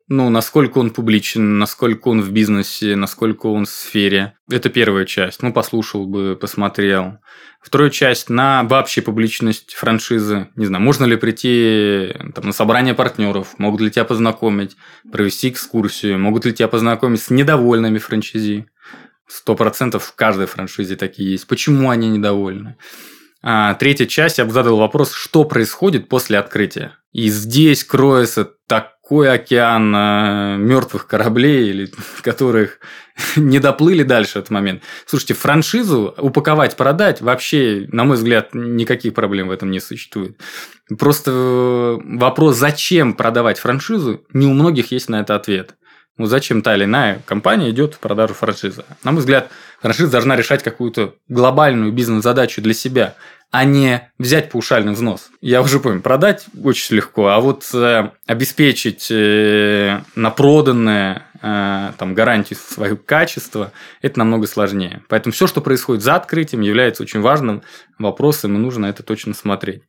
Ну, 0.07 0.29
насколько 0.29 0.79
он 0.79 0.91
публичен, 0.91 1.59
насколько 1.59 2.09
он 2.09 2.21
в 2.21 2.31
бизнесе, 2.31 2.95
насколько 2.95 3.47
он 3.47 3.65
в 3.65 3.71
сфере. 3.71 4.37
Это 4.51 4.69
первая 4.69 5.07
часть. 5.07 5.43
Ну, 5.43 5.51
послушал 5.51 6.07
бы, 6.07 6.37
посмотрел. 6.37 7.19
Вторая 7.63 7.89
часть 7.89 8.29
на 8.29 8.65
вообще 8.65 9.01
публичность 9.01 9.73
франшизы. 9.73 10.49
Не 10.57 10.67
знаю, 10.67 10.85
можно 10.85 11.07
ли 11.07 11.17
прийти 11.17 12.15
там, 12.35 12.45
на 12.45 12.53
собрание 12.53 12.93
партнеров, 12.93 13.55
могут 13.57 13.81
ли 13.81 13.91
тебя 13.91 14.05
познакомить, 14.05 14.77
провести 15.11 15.49
экскурсию, 15.49 16.19
могут 16.19 16.45
ли 16.45 16.53
тебя 16.53 16.69
познакомить 16.69 17.23
с 17.23 17.31
недовольными 17.31 17.97
франшизи. 17.97 18.67
Сто 19.27 19.55
процентов 19.55 20.05
в 20.05 20.15
каждой 20.15 20.47
франшизе 20.47 20.97
такие 20.97 21.33
есть. 21.33 21.47
Почему 21.47 21.89
они 21.89 22.11
недовольны? 22.11 22.77
А, 23.47 23.75
третья 23.75 24.07
часть, 24.07 24.39
я 24.39 24.47
бы 24.47 24.53
задал 24.53 24.79
вопрос, 24.79 25.13
что 25.13 25.45
происходит 25.45 26.09
после 26.09 26.39
открытия. 26.39 26.97
И 27.13 27.29
здесь 27.29 27.85
кроется 27.85 28.51
так 28.67 28.95
такой 29.05 29.31
океан 29.31 29.95
э, 29.95 30.57
мертвых 30.57 31.07
кораблей, 31.07 31.69
или 31.69 31.91
которых 32.23 32.79
не 33.37 33.59
доплыли 33.59 34.03
дальше 34.03 34.39
этот 34.39 34.51
момент. 34.51 34.83
Слушайте, 35.07 35.35
франшизу 35.35 36.15
упаковать, 36.19 36.77
продать 36.77 37.21
вообще, 37.21 37.87
на 37.93 38.05
мой 38.05 38.17
взгляд, 38.17 38.55
никаких 38.55 39.15
проблем 39.15 39.49
в 39.49 39.51
этом 39.51 39.71
не 39.71 39.81
существует. 39.81 40.41
Просто 40.99 41.31
э, 41.31 41.99
вопрос, 42.19 42.57
зачем 42.57 43.15
продавать 43.15 43.59
франшизу, 43.59 44.25
не 44.33 44.47
у 44.47 44.55
многих 44.55 44.91
есть 44.91 45.09
на 45.09 45.21
это 45.21 45.35
ответ. 45.35 45.75
Ну, 46.17 46.27
зачем 46.27 46.63
та 46.63 46.77
или 46.77 46.85
иная 46.85 47.21
компания 47.27 47.71
идет 47.71 47.95
в 47.95 47.99
продажу 47.99 48.35
франшизы? 48.35 48.85
На 49.03 49.11
мой 49.11 49.21
взгляд, 49.21 49.51
франшиза 49.85 50.11
должна 50.11 50.35
решать 50.35 50.63
какую-то 50.63 51.17
глобальную 51.29 51.93
бизнес-задачу 51.93 52.63
для 52.63 52.73
себя, 52.73 53.17
а 53.51 53.65
не 53.65 54.11
взять 54.19 54.51
паушальный 54.51 54.95
взнос. 54.95 55.29
Я 55.43 55.61
уже 55.61 55.79
помню, 55.79 56.01
продать 56.01 56.47
очень 56.63 56.97
легко, 56.97 57.27
а 57.27 57.39
вот 57.39 57.69
э, 57.75 58.11
обеспечить 58.27 59.09
э, 59.11 60.01
на 60.15 60.31
проданное 60.31 61.27
э, 61.43 61.93
там, 61.99 62.15
гарантию 62.15 62.59
своего 62.59 62.97
качества, 62.97 63.73
это 64.01 64.19
намного 64.21 64.47
сложнее. 64.47 65.03
Поэтому 65.11 65.35
все, 65.35 65.47
что 65.47 65.61
происходит 65.61 66.03
за 66.03 66.15
открытием, 66.15 66.63
является 66.63 67.03
очень 67.03 67.21
важным 67.21 67.63
вопросом, 67.99 68.55
и 68.55 68.59
нужно 68.59 68.87
это 68.87 69.03
точно 69.03 69.35
смотреть. 69.35 69.83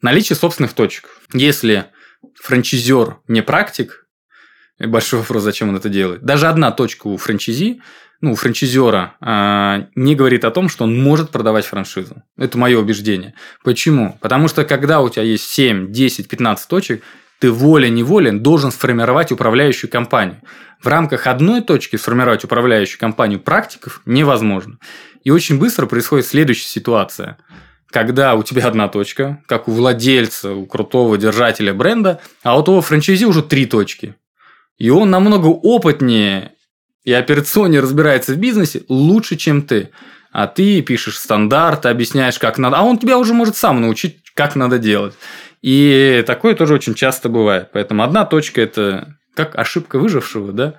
Наличие 0.00 0.36
собственных 0.36 0.74
точек. 0.74 1.08
Если 1.32 1.86
франчизер 2.40 3.16
не 3.26 3.42
практик, 3.42 4.06
Большой 4.86 5.20
вопрос, 5.20 5.42
зачем 5.42 5.68
он 5.68 5.76
это 5.76 5.90
делает. 5.90 6.22
Даже 6.22 6.48
одна 6.48 6.72
точка 6.72 7.08
у 7.08 7.18
франчизи, 7.18 7.82
ну, 8.20 8.34
франчизера 8.34 9.14
э, 9.20 9.86
не 9.94 10.14
говорит 10.14 10.44
о 10.44 10.50
том, 10.50 10.68
что 10.68 10.84
он 10.84 11.02
может 11.02 11.30
продавать 11.30 11.64
франшизу. 11.64 12.22
Это 12.36 12.58
мое 12.58 12.78
убеждение. 12.78 13.34
Почему? 13.64 14.18
Потому 14.20 14.48
что 14.48 14.64
когда 14.64 15.00
у 15.00 15.08
тебя 15.08 15.22
есть 15.22 15.44
7, 15.44 15.90
10, 15.90 16.28
15 16.28 16.68
точек, 16.68 17.02
ты 17.38 17.50
волей-неволен 17.50 18.42
должен 18.42 18.70
сформировать 18.70 19.32
управляющую 19.32 19.90
компанию. 19.90 20.42
В 20.82 20.86
рамках 20.86 21.26
одной 21.26 21.62
точки 21.62 21.96
сформировать 21.96 22.44
управляющую 22.44 23.00
компанию 23.00 23.40
практиков 23.40 24.02
невозможно. 24.04 24.78
И 25.24 25.30
очень 25.30 25.58
быстро 25.58 25.86
происходит 25.86 26.26
следующая 26.26 26.68
ситуация. 26.68 27.38
Когда 27.90 28.34
у 28.34 28.42
тебя 28.42 28.66
одна 28.66 28.88
точка, 28.88 29.42
как 29.46 29.66
у 29.66 29.72
владельца, 29.72 30.52
у 30.52 30.66
крутого 30.66 31.16
держателя 31.16 31.72
бренда, 31.72 32.20
а 32.42 32.58
у 32.58 32.62
того 32.62 32.82
франчайзи 32.82 33.24
уже 33.24 33.42
три 33.42 33.64
точки. 33.64 34.14
И 34.76 34.90
он 34.90 35.10
намного 35.10 35.46
опытнее 35.46 36.52
и 37.04 37.12
операционнее 37.12 37.80
разбирается 37.80 38.34
в 38.34 38.36
бизнесе 38.36 38.82
лучше, 38.88 39.36
чем 39.36 39.62
ты. 39.62 39.90
А 40.32 40.46
ты 40.46 40.80
пишешь 40.82 41.18
стандарты, 41.18 41.88
объясняешь, 41.88 42.38
как 42.38 42.58
надо. 42.58 42.76
А 42.76 42.82
он 42.82 42.98
тебя 42.98 43.18
уже 43.18 43.34
может 43.34 43.56
сам 43.56 43.80
научить, 43.80 44.18
как 44.34 44.54
надо 44.54 44.78
делать. 44.78 45.14
И 45.62 46.22
такое 46.26 46.54
тоже 46.54 46.74
очень 46.74 46.94
часто 46.94 47.28
бывает. 47.28 47.70
Поэтому 47.72 48.02
одна 48.02 48.24
точка– 48.24 48.60
это 48.62 49.16
как 49.34 49.58
ошибка 49.58 49.98
выжившего, 49.98 50.52
да? 50.52 50.74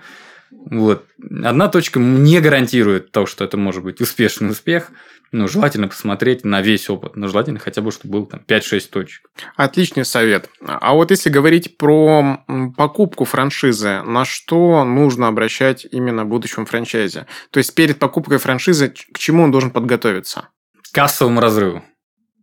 Вот. 0.51 1.05
Одна 1.43 1.67
точка 1.67 1.99
не 1.99 2.39
гарантирует 2.39 3.11
того, 3.11 3.25
что 3.25 3.43
это 3.43 3.57
может 3.57 3.83
быть 3.83 4.01
успешный 4.01 4.51
успех. 4.51 4.91
Ну, 5.31 5.47
желательно 5.47 5.87
посмотреть 5.87 6.43
на 6.43 6.61
весь 6.61 6.89
опыт. 6.89 7.15
Но 7.15 7.27
желательно 7.27 7.57
хотя 7.57 7.81
бы, 7.81 7.91
чтобы 7.91 8.13
был 8.13 8.25
там 8.25 8.41
5-6 8.45 8.89
точек. 8.89 9.31
Отличный 9.55 10.03
совет. 10.03 10.49
А 10.65 10.93
вот 10.93 11.11
если 11.11 11.29
говорить 11.29 11.77
про 11.77 12.43
покупку 12.75 13.23
франшизы, 13.23 14.01
на 14.01 14.25
что 14.25 14.83
нужно 14.83 15.29
обращать 15.29 15.87
именно 15.89 16.25
в 16.25 16.27
будущем 16.27 16.65
франчайзе? 16.65 17.27
То 17.49 17.59
есть, 17.59 17.73
перед 17.73 17.97
покупкой 17.97 18.39
франшизы 18.39 18.89
к 18.89 19.17
чему 19.17 19.43
он 19.43 19.51
должен 19.51 19.71
подготовиться? 19.71 20.49
К 20.83 20.93
кассовому 20.93 21.39
разрыву. 21.39 21.81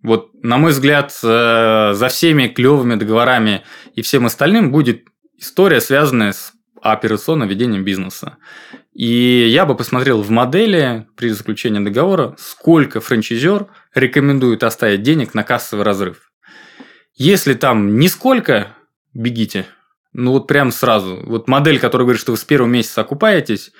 Вот, 0.02 0.30
на 0.42 0.56
мой 0.56 0.70
взгляд, 0.70 1.12
э, 1.22 1.92
за 1.92 2.08
всеми 2.08 2.48
клевыми 2.48 2.94
договорами 2.94 3.64
и 3.94 4.02
всем 4.02 4.24
остальным 4.26 4.70
будет 4.70 5.04
история, 5.36 5.80
связанная 5.80 6.32
с 6.32 6.52
операционным 6.82 7.48
ведением 7.48 7.84
бизнеса. 7.84 8.38
И 8.92 9.48
я 9.48 9.64
бы 9.66 9.76
посмотрел 9.76 10.22
в 10.22 10.30
модели 10.30 11.06
при 11.16 11.30
заключении 11.30 11.84
договора, 11.84 12.34
сколько 12.38 13.00
франчайзер 13.00 13.66
рекомендует 13.94 14.64
оставить 14.64 15.02
денег 15.02 15.34
на 15.34 15.44
кассовый 15.44 15.84
разрыв. 15.84 16.32
Если 17.14 17.54
там 17.54 17.98
нисколько, 17.98 18.76
бегите. 19.14 19.66
Ну 20.12 20.32
вот 20.32 20.46
прям 20.46 20.72
сразу. 20.72 21.20
Вот 21.26 21.48
модель, 21.48 21.78
которая 21.78 22.04
говорит, 22.06 22.20
что 22.20 22.32
вы 22.32 22.38
с 22.38 22.44
первого 22.44 22.68
месяца 22.68 23.00
окупаетесь, 23.02 23.72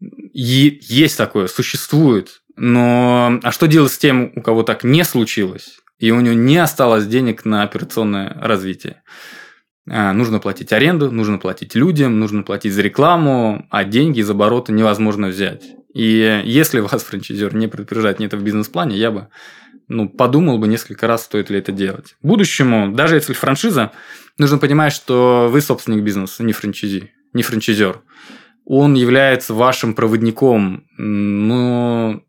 есть 0.00 1.16
такое, 1.16 1.46
существует. 1.46 2.42
Но 2.56 3.38
а 3.42 3.52
что 3.52 3.66
делать 3.66 3.92
с 3.92 3.98
тем, 3.98 4.32
у 4.36 4.42
кого 4.42 4.62
так 4.62 4.84
не 4.84 5.04
случилось, 5.04 5.80
и 5.98 6.10
у 6.10 6.20
него 6.20 6.34
не 6.34 6.56
осталось 6.58 7.06
денег 7.06 7.44
на 7.44 7.62
операционное 7.62 8.36
развитие? 8.40 9.02
А, 9.88 10.12
нужно 10.12 10.38
платить 10.38 10.72
аренду, 10.72 11.10
нужно 11.10 11.38
платить 11.38 11.74
людям, 11.74 12.18
нужно 12.18 12.42
платить 12.42 12.72
за 12.72 12.82
рекламу, 12.82 13.66
а 13.70 13.84
деньги 13.84 14.20
из 14.20 14.30
оборота 14.30 14.72
невозможно 14.72 15.28
взять. 15.28 15.62
И 15.92 16.42
если 16.44 16.80
вас 16.80 17.02
франчайзер 17.04 17.54
не 17.54 17.68
предупреждает 17.68 18.18
не 18.18 18.26
это 18.26 18.36
в 18.36 18.42
бизнес-плане, 18.42 18.96
я 18.96 19.10
бы 19.10 19.28
ну, 19.88 20.08
подумал 20.08 20.58
бы 20.58 20.66
несколько 20.66 21.06
раз, 21.06 21.24
стоит 21.24 21.50
ли 21.50 21.58
это 21.58 21.72
делать. 21.72 22.16
Будущему, 22.22 22.92
даже 22.92 23.16
если 23.16 23.34
франшиза, 23.34 23.92
нужно 24.38 24.58
понимать, 24.58 24.92
что 24.92 25.48
вы 25.50 25.60
собственник 25.60 26.02
бизнеса, 26.02 26.42
не 26.42 26.52
франчайзи, 26.52 27.12
не 27.32 27.42
франчайзер. 27.42 28.00
Он 28.64 28.94
является 28.94 29.52
вашим 29.52 29.94
проводником. 29.94 30.86
Но 30.96 32.22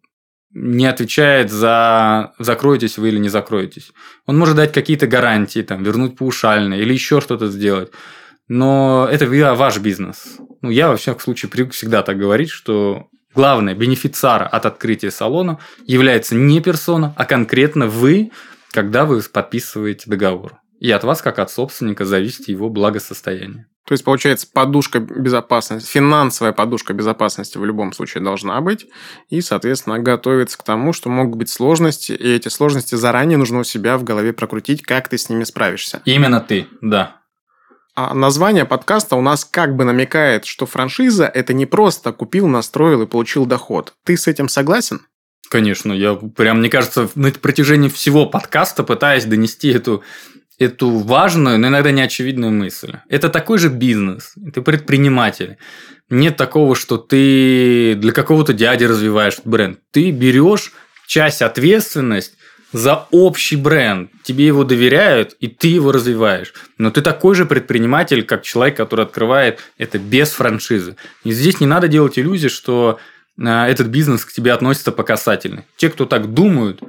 не 0.56 0.86
отвечает 0.86 1.52
за 1.52 2.34
закроетесь 2.40 2.98
вы 2.98 3.10
или 3.10 3.20
не 3.20 3.28
закроетесь. 3.28 3.92
Он 4.26 4.38
может 4.38 4.56
дать 4.56 4.72
какие-то 4.72 5.06
гарантии, 5.06 5.62
там, 5.62 5.84
вернуть 5.84 6.18
паушально 6.18 6.76
или 6.76 6.94
еще 6.94 7.20
что-то 7.20 7.48
сделать. 7.48 7.92
Но 8.48 9.08
это 9.12 9.26
ваш 9.56 9.80
бизнес. 9.80 10.38
Ну, 10.62 10.70
я, 10.70 10.88
во 10.88 10.96
всяком 10.96 11.20
случае, 11.20 11.50
привык 11.50 11.74
всегда 11.74 12.04
так 12.04 12.18
говорить, 12.18 12.50
что 12.50 13.08
главное, 13.34 13.76
бенефициар 13.76 14.48
от 14.50 14.66
открытия 14.66 15.12
салона 15.12 15.60
является 15.86 16.36
не 16.36 16.62
персона, 16.62 17.14
а 17.18 17.26
конкретно 17.26 17.88
вы, 17.88 18.32
когда 18.72 19.06
вы 19.06 19.22
подписываете 19.22 20.10
договор. 20.10 20.60
И 20.80 20.90
от 20.90 21.04
вас, 21.04 21.22
как 21.22 21.40
от 21.40 21.52
собственника, 21.52 22.06
зависит 22.06 22.48
его 22.48 22.70
благосостояние. 22.70 23.68
То 23.86 23.92
есть, 23.92 24.04
получается, 24.04 24.48
подушка 24.52 25.00
безопасности, 25.00 25.88
финансовая 25.88 26.54
подушка 26.54 26.94
безопасности 26.94 27.60
в 27.60 27.66
любом 27.66 27.94
случае 27.94 28.24
должна 28.24 28.60
быть. 28.60 28.88
И, 29.30 29.42
соответственно, 29.42 30.00
готовиться 30.00 30.58
к 30.58 30.64
тому, 30.64 30.92
что 30.92 31.10
могут 31.10 31.38
быть 31.38 31.50
сложности, 31.50 32.12
и 32.12 32.36
эти 32.36 32.48
сложности 32.48 32.96
заранее 32.96 33.38
нужно 33.38 33.60
у 33.60 33.64
себя 33.64 33.98
в 33.98 34.04
голове 34.04 34.34
прокрутить, 34.34 34.82
как 34.82 35.08
ты 35.08 35.20
с 35.20 35.30
ними 35.30 35.44
справишься. 35.44 36.02
Именно 36.06 36.42
ты, 36.42 36.68
да. 36.82 37.22
А 37.94 38.14
название 38.14 38.66
подкаста 38.66 39.16
у 39.16 39.22
нас 39.22 39.46
как 39.46 39.76
бы 39.76 39.86
намекает, 39.86 40.46
что 40.46 40.66
франшиза– 40.66 41.26
это 41.34 41.54
не 41.54 41.68
просто 41.68 42.12
купил, 42.12 42.48
настроил 42.48 43.04
и 43.04 43.08
получил 43.08 43.46
доход. 43.46 43.94
Ты 44.04 44.18
с 44.18 44.28
этим 44.28 44.50
согласен? 44.50 45.02
Конечно, 45.50 45.94
я 45.94 46.16
прям, 46.16 46.60
мне 46.60 46.70
кажется, 46.70 47.08
на 47.16 47.32
протяжении 47.32 47.88
всего 47.88 48.26
подкаста 48.26 48.84
пытаюсь 48.84 49.26
донести 49.26 49.70
эту 49.70 50.04
эту 50.60 50.90
важную, 51.00 51.60
но 51.60 51.68
иногда 51.68 51.92
неочевидную 51.92 52.52
мысль. 52.52 52.94
Это 53.10 53.30
такой 53.30 53.58
же 53.58 53.70
бизнес. 53.70 54.34
Ты 54.54 54.62
предприниматель. 54.62 55.58
Нет 56.10 56.38
такого, 56.38 56.76
что 56.76 56.98
ты 56.98 57.96
для 57.96 58.12
какого-то 58.12 58.54
дяди 58.54 58.86
развиваешь 58.86 59.38
бренд. 59.44 59.80
Ты 59.92 60.12
берешь 60.12 60.72
часть 61.08 61.42
ответственность 61.42 62.34
за 62.72 63.08
общий 63.12 63.56
бренд. 63.56 64.12
Тебе 64.24 64.46
его 64.46 64.64
доверяют, 64.64 65.36
и 65.40 65.48
ты 65.48 65.68
его 65.68 65.92
развиваешь. 65.92 66.54
Но 66.78 66.92
ты 66.92 67.02
такой 67.02 67.36
же 67.36 67.46
предприниматель, 67.46 68.24
как 68.24 68.44
человек, 68.44 68.78
который 68.78 69.06
открывает 69.06 69.60
это 69.78 69.98
без 69.98 70.32
франшизы. 70.32 70.96
И 71.24 71.32
здесь 71.32 71.60
не 71.60 71.68
надо 71.68 71.88
делать 71.88 72.20
иллюзии, 72.20 72.50
что 72.50 73.00
а, 73.42 73.68
этот 73.68 73.88
бизнес 73.88 74.26
к 74.26 74.32
тебе 74.32 74.54
относится 74.54 74.92
по 74.92 75.04
касательной. 75.04 75.64
Те, 75.78 75.90
кто 75.90 76.06
так 76.06 76.34
думают, 76.34 76.82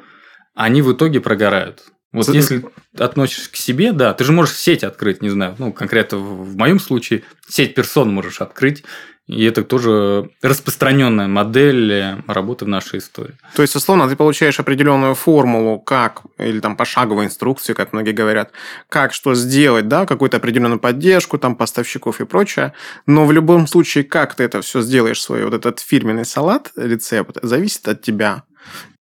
они 0.55 0.83
в 0.83 0.92
итоге 0.92 1.20
прогорают. 1.20 1.85
Вот 2.16 2.35
если 2.35 2.64
относишься 2.98 3.50
к 3.50 3.57
себе, 3.57 3.92
да, 3.92 4.14
ты 4.14 4.24
же 4.24 4.33
можешь 4.33 4.57
сеть 4.57 4.85
открыть, 4.85 5.22
не 5.22 5.29
знаю, 5.29 5.55
ну, 5.59 5.72
конкретно 5.72 6.18
в 6.18 6.57
моем 6.57 6.81
случае, 6.81 7.22
сеть 7.48 7.74
персон 7.74 8.12
можешь 8.12 8.40
открыть, 8.40 8.85
и 9.26 9.44
это 9.44 9.64
тоже 9.64 10.31
распространенная 10.40 11.26
модель 11.26 12.22
работы 12.29 12.64
в 12.64 12.68
нашей 12.68 13.00
истории. 13.00 13.35
То 13.57 13.62
есть, 13.62 13.74
условно, 13.74 14.09
ты 14.09 14.14
получаешь 14.14 14.61
определенную 14.61 15.16
формулу, 15.16 15.81
как, 15.81 16.22
или 16.38 16.61
там 16.61 16.76
пошаговую 16.76 17.26
инструкцию, 17.26 17.74
как 17.74 17.92
многие 17.92 18.12
говорят, 18.12 18.52
как 18.88 19.12
что 19.12 19.35
сделать, 19.35 19.88
да, 19.88 20.07
какую-то 20.07 20.37
определенную 20.37 20.79
поддержку, 20.79 21.38
там, 21.38 21.57
поставщиков 21.57 22.20
и 22.20 22.24
прочее. 22.24 22.72
Но 23.07 23.26
в 23.26 23.33
любом 23.33 23.66
случае, 23.66 24.05
как 24.05 24.37
ты 24.37 24.44
это 24.44 24.62
все 24.62 24.81
сделаешь, 24.81 25.20
свой 25.20 25.44
вот 25.44 25.55
этот 25.55 25.81
фирменный 25.81 26.24
салат, 26.24 26.70
рецепт, 26.76 27.37
зависит 27.42 27.88
от 27.88 28.02
тебя. 28.02 28.44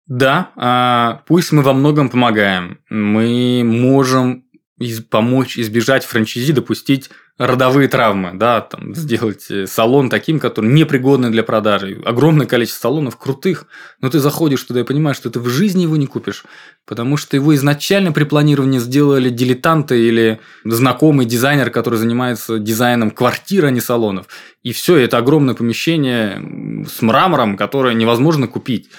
Да, 0.08 0.52
а, 0.56 1.22
пусть 1.28 1.52
мы 1.52 1.64
во 1.64 1.74
многом 1.74 2.10
помогаем. 2.10 2.80
Мы 2.90 3.64
можем 3.64 4.46
из, 4.78 5.02
помочь 5.02 5.58
избежать 5.58 6.06
франчайзи, 6.06 6.54
допустить 6.54 7.10
родовые 7.38 7.90
травмы, 7.90 8.32
да, 8.34 8.62
там, 8.62 8.96
сделать 8.96 9.46
э, 9.50 9.68
салон 9.68 10.10
таким, 10.10 10.40
который 10.40 10.72
непригодный 10.72 11.32
для 11.32 11.44
продажи. 11.44 12.02
Огромное 12.06 12.46
количество 12.46 12.88
салонов 12.88 13.18
крутых, 13.18 13.68
но 14.00 14.10
ты 14.10 14.20
заходишь 14.20 14.64
туда 14.64 14.82
и 14.82 14.84
понимаешь, 14.84 15.18
что 15.18 15.30
ты 15.30 15.40
в 15.40 15.50
жизни 15.50 15.84
его 15.84 15.98
не 15.98 16.08
купишь, 16.08 16.46
потому 16.86 17.18
что 17.18 17.36
его 17.36 17.54
изначально 17.56 18.14
при 18.14 18.24
планировании 18.24 18.80
сделали 18.80 19.30
дилетанты 19.30 20.00
или 20.08 20.40
знакомый 20.64 21.26
дизайнер, 21.26 21.72
который 21.72 22.00
занимается 22.00 22.58
дизайном 22.58 23.12
квартир, 23.12 23.66
а 23.66 23.72
не 23.72 23.82
салонов. 23.82 24.28
И 24.64 24.72
все, 24.72 24.96
это 24.96 25.18
огромное 25.18 25.56
помещение 25.56 26.86
с 26.88 27.02
мрамором, 27.02 27.58
которое 27.58 27.94
невозможно 27.96 28.48
купить. 28.48 28.90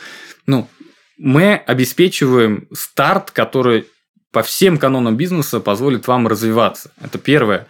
Ну, 0.46 0.68
мы 1.18 1.54
обеспечиваем 1.54 2.68
старт, 2.72 3.30
который 3.30 3.86
по 4.32 4.42
всем 4.42 4.78
канонам 4.78 5.16
бизнеса 5.16 5.60
позволит 5.60 6.06
вам 6.06 6.26
развиваться. 6.26 6.90
Это 7.02 7.18
первое. 7.18 7.66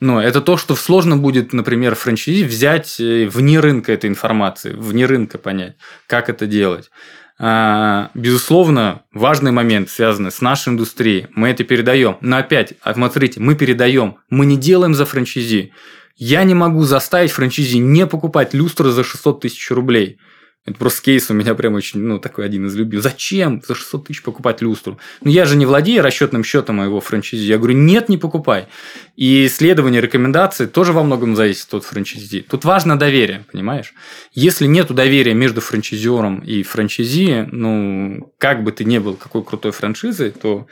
Но 0.00 0.22
это 0.22 0.40
то, 0.40 0.56
что 0.56 0.74
сложно 0.74 1.16
будет, 1.16 1.52
например, 1.52 1.94
франчайзи 1.94 2.44
взять 2.44 3.00
э, 3.00 3.26
вне 3.26 3.60
рынка 3.60 3.92
этой 3.92 4.10
информации, 4.10 4.72
вне 4.72 5.06
рынка 5.06 5.38
понять, 5.38 5.76
как 6.06 6.28
это 6.28 6.46
делать. 6.46 6.90
А, 7.38 8.10
безусловно, 8.14 9.02
важный 9.12 9.52
момент, 9.52 9.90
связанный 9.90 10.30
с 10.30 10.40
нашей 10.40 10.70
индустрией. 10.70 11.26
Мы 11.34 11.48
это 11.48 11.64
передаем. 11.64 12.16
Но 12.20 12.38
опять, 12.38 12.74
а, 12.82 12.94
смотрите, 12.94 13.40
мы 13.40 13.54
передаем. 13.54 14.16
Мы 14.30 14.46
не 14.46 14.56
делаем 14.56 14.94
за 14.94 15.04
франчайзи. 15.04 15.72
Я 16.16 16.44
не 16.44 16.54
могу 16.54 16.84
заставить 16.84 17.32
франчайзи 17.32 17.76
не 17.76 18.06
покупать 18.06 18.54
люстры 18.54 18.90
за 18.90 19.04
600 19.04 19.40
тысяч 19.40 19.70
рублей. 19.70 20.18
Это 20.66 20.78
просто 20.78 21.02
кейс 21.02 21.30
у 21.30 21.34
меня 21.34 21.54
прям 21.54 21.74
очень, 21.74 22.00
ну, 22.00 22.18
такой 22.18 22.44
один 22.44 22.66
из 22.66 22.74
любимых. 22.74 23.04
Зачем 23.04 23.62
за 23.66 23.76
600 23.76 24.08
тысяч 24.08 24.22
покупать 24.22 24.62
люстру? 24.62 24.98
Ну, 25.22 25.30
я 25.30 25.44
же 25.44 25.56
не 25.56 25.64
владею 25.64 26.02
расчетным 26.02 26.42
счетом 26.42 26.76
моего 26.76 27.00
франчайзи. 27.00 27.44
Я 27.44 27.58
говорю, 27.58 27.76
нет, 27.76 28.08
не 28.08 28.18
покупай. 28.18 28.66
И 29.14 29.46
исследование 29.46 30.00
рекомендаций 30.00 30.66
тоже 30.66 30.92
во 30.92 31.04
многом 31.04 31.36
зависит 31.36 31.72
от 31.72 31.84
франчайзи. 31.84 32.46
Тут 32.50 32.64
важно 32.64 32.98
доверие, 32.98 33.44
понимаешь? 33.52 33.94
Если 34.32 34.66
нет 34.66 34.92
доверия 34.92 35.34
между 35.34 35.60
франчайзером 35.60 36.40
и 36.40 36.64
франчайзи, 36.64 37.48
ну, 37.52 38.32
как 38.38 38.64
бы 38.64 38.72
ты 38.72 38.84
ни 38.84 38.98
был 38.98 39.14
какой 39.14 39.44
крутой 39.44 39.70
франшизой, 39.70 40.32
то 40.32 40.66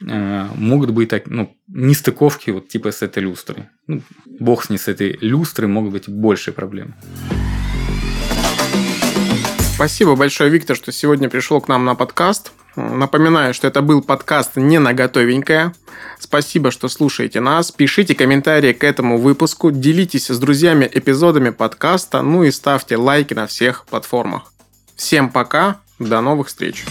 э, 0.00 0.46
могут 0.54 0.90
быть 0.90 1.08
так, 1.08 1.26
ну, 1.26 1.56
нестыковки 1.66 2.50
вот 2.50 2.68
типа 2.68 2.92
с 2.92 3.02
этой 3.02 3.24
люстрой. 3.24 3.64
Ну, 3.88 4.00
бог 4.26 4.64
с 4.64 4.70
ней 4.70 4.78
с 4.78 4.86
этой 4.86 5.18
люстрой 5.20 5.68
могут 5.68 5.92
быть 5.92 6.08
большие 6.08 6.54
проблемы. 6.54 6.94
Спасибо 9.84 10.16
большое, 10.16 10.48
Виктор, 10.48 10.76
что 10.76 10.92
сегодня 10.92 11.28
пришел 11.28 11.60
к 11.60 11.68
нам 11.68 11.84
на 11.84 11.94
подкаст. 11.94 12.52
Напоминаю, 12.74 13.52
что 13.52 13.66
это 13.66 13.82
был 13.82 14.00
подкаст 14.00 14.52
«Не 14.56 14.78
на 14.78 14.94
готовенькое». 14.94 15.74
Спасибо, 16.18 16.70
что 16.70 16.88
слушаете 16.88 17.40
нас. 17.40 17.70
Пишите 17.70 18.14
комментарии 18.14 18.72
к 18.72 18.82
этому 18.82 19.18
выпуску, 19.18 19.70
делитесь 19.70 20.28
с 20.28 20.38
друзьями 20.38 20.90
эпизодами 20.90 21.50
подкаста, 21.50 22.22
ну 22.22 22.44
и 22.44 22.50
ставьте 22.50 22.96
лайки 22.96 23.34
на 23.34 23.46
всех 23.46 23.84
платформах. 23.84 24.54
Всем 24.96 25.28
пока, 25.28 25.82
до 25.98 26.22
новых 26.22 26.48
встреч. 26.48 26.86